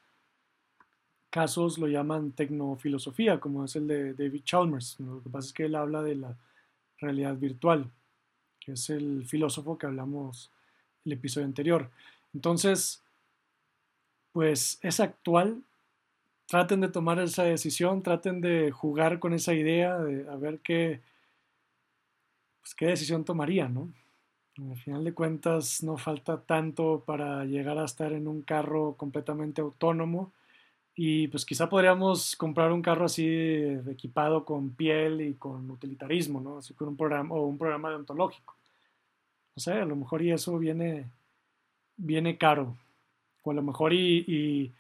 casos 1.30 1.78
lo 1.78 1.88
llaman 1.88 2.32
tecnofilosofía, 2.32 3.40
como 3.40 3.66
es 3.66 3.76
el 3.76 3.88
de 3.88 4.14
David 4.14 4.44
Chalmers. 4.44 5.00
Lo 5.00 5.22
que 5.22 5.30
pasa 5.30 5.48
es 5.48 5.54
que 5.54 5.66
él 5.66 5.76
habla 5.76 6.02
de 6.02 6.16
la 6.16 6.38
realidad 7.00 7.36
virtual, 7.36 7.92
que 8.60 8.74
es 8.74 8.90
el 8.90 9.26
filósofo 9.26 9.78
que 9.78 9.86
hablamos 9.86 10.50
el 11.06 11.14
episodio 11.14 11.46
anterior. 11.46 11.90
Entonces, 12.34 13.02
pues 14.32 14.80
es 14.82 15.00
actual 15.00 15.62
traten 16.48 16.82
de 16.82 16.90
tomar 16.90 17.20
esa 17.20 17.44
decisión, 17.44 18.04
traten 18.04 18.42
de 18.42 18.72
jugar 18.72 19.20
con 19.20 19.34
esa 19.34 19.54
idea, 19.54 19.98
de 19.98 20.30
a 20.30 20.36
ver 20.36 20.60
qué, 20.60 21.02
pues, 22.62 22.76
qué 22.76 22.88
decisión 22.88 23.26
tomarían, 23.26 23.74
¿no? 23.74 23.94
Al 24.58 24.78
final 24.78 25.04
de 25.04 25.14
cuentas 25.14 25.84
no 25.84 25.98
falta 25.98 26.42
tanto 26.42 27.04
para 27.06 27.44
llegar 27.44 27.78
a 27.78 27.86
estar 27.86 28.14
en 28.14 28.28
un 28.28 28.42
carro 28.42 28.96
completamente 28.96 29.60
autónomo 29.60 30.32
y 30.96 31.28
pues 31.28 31.46
quizá 31.46 31.68
podríamos 31.68 32.38
comprar 32.38 32.72
un 32.72 32.82
carro 32.82 33.06
así 33.06 33.28
equipado 33.28 34.46
con 34.46 34.74
piel 34.74 35.20
y 35.20 35.34
con 35.34 35.70
utilitarismo, 35.70 36.40
¿no? 36.40 36.60
Así 36.60 36.74
con 36.74 36.88
un 36.88 36.96
programa 36.96 37.36
o 37.36 37.46
un 37.46 37.58
programa 37.58 37.90
deontológico. 37.90 38.56
No 39.58 39.62
sé, 39.62 39.74
a 39.74 39.86
lo 39.86 39.98
mejor 39.98 40.22
y 40.22 40.32
eso 40.32 40.58
viene, 40.58 41.12
viene 41.98 42.38
caro. 42.38 42.78
O 43.44 43.52
a 43.52 43.54
lo 43.54 43.62
mejor 43.62 43.92
y 43.94 44.74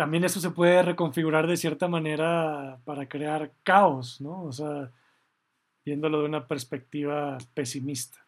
también 0.00 0.24
eso 0.24 0.40
se 0.40 0.48
puede 0.48 0.82
reconfigurar 0.82 1.46
de 1.46 1.58
cierta 1.58 1.86
manera 1.86 2.80
para 2.86 3.06
crear 3.06 3.52
caos, 3.62 4.18
¿no? 4.22 4.44
O 4.44 4.50
sea, 4.50 4.90
viéndolo 5.84 6.20
de 6.20 6.24
una 6.24 6.48
perspectiva 6.48 7.36
pesimista. 7.52 8.26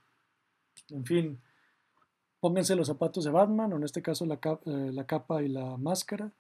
En 0.91 1.07
fin, 1.07 1.41
pónganse 2.41 2.77
los 2.77 2.89
zapatos 2.89 3.25
de 3.25 3.31
Batman, 3.31 3.73
o 3.73 3.77
en 3.79 3.85
este 3.85 4.03
caso 4.03 4.27
la, 4.27 4.39
eh, 4.67 5.05
capa 5.07 5.43
y 5.43 5.49
la 5.49 5.79
máscara, 5.79 6.31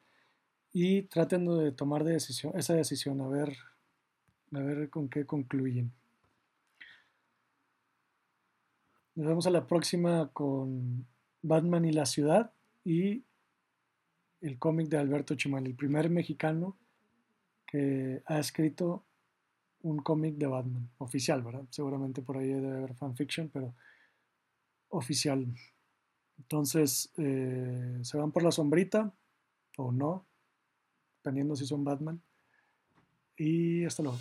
y 0.70 1.05
traten 1.05 1.47
de 1.47 1.72
tomar 1.72 2.05
decisión, 2.05 2.53
esa 2.55 2.74
decisión, 2.74 3.22
a 3.22 3.28
ver, 3.28 3.57
a 4.53 4.59
ver 4.59 4.91
con 4.91 5.09
qué 5.09 5.24
concluyen. 5.24 5.95
Nos 9.14 9.26
vemos 9.28 9.47
a 9.47 9.51
la 9.51 9.66
próxima 9.66 10.28
con 10.35 11.07
Batman 11.41 11.87
y 11.87 11.93
la 11.93 12.05
ciudad 12.05 12.53
y 12.85 13.24
el 14.43 14.59
cómic 14.59 14.88
de 14.88 14.99
Alberto 14.99 15.34
Chimal, 15.34 15.66
el 15.66 15.74
primer 15.74 16.11
mexicano 16.11 16.76
que 17.66 18.22
ha 18.26 18.38
escrito 18.38 19.05
un 19.82 19.99
cómic 19.99 20.36
de 20.36 20.47
Batman, 20.47 20.90
oficial, 20.99 21.43
¿verdad? 21.43 21.64
Seguramente 21.70 22.22
por 22.22 22.36
ahí 22.36 22.49
debe 22.49 22.76
haber 22.76 22.95
fanfiction, 22.95 23.49
pero 23.49 23.74
oficial. 24.90 25.47
Entonces, 26.38 27.11
eh, 27.16 27.99
se 28.03 28.16
van 28.16 28.30
por 28.30 28.43
la 28.43 28.53
sombrita 28.53 29.12
o 29.76 29.90
no, 29.90 30.24
dependiendo 31.16 31.57
si 31.57 31.66
son 31.66 31.84
Batman. 31.84 32.20
Y 33.36 33.84
hasta 33.84 34.03
luego. 34.03 34.18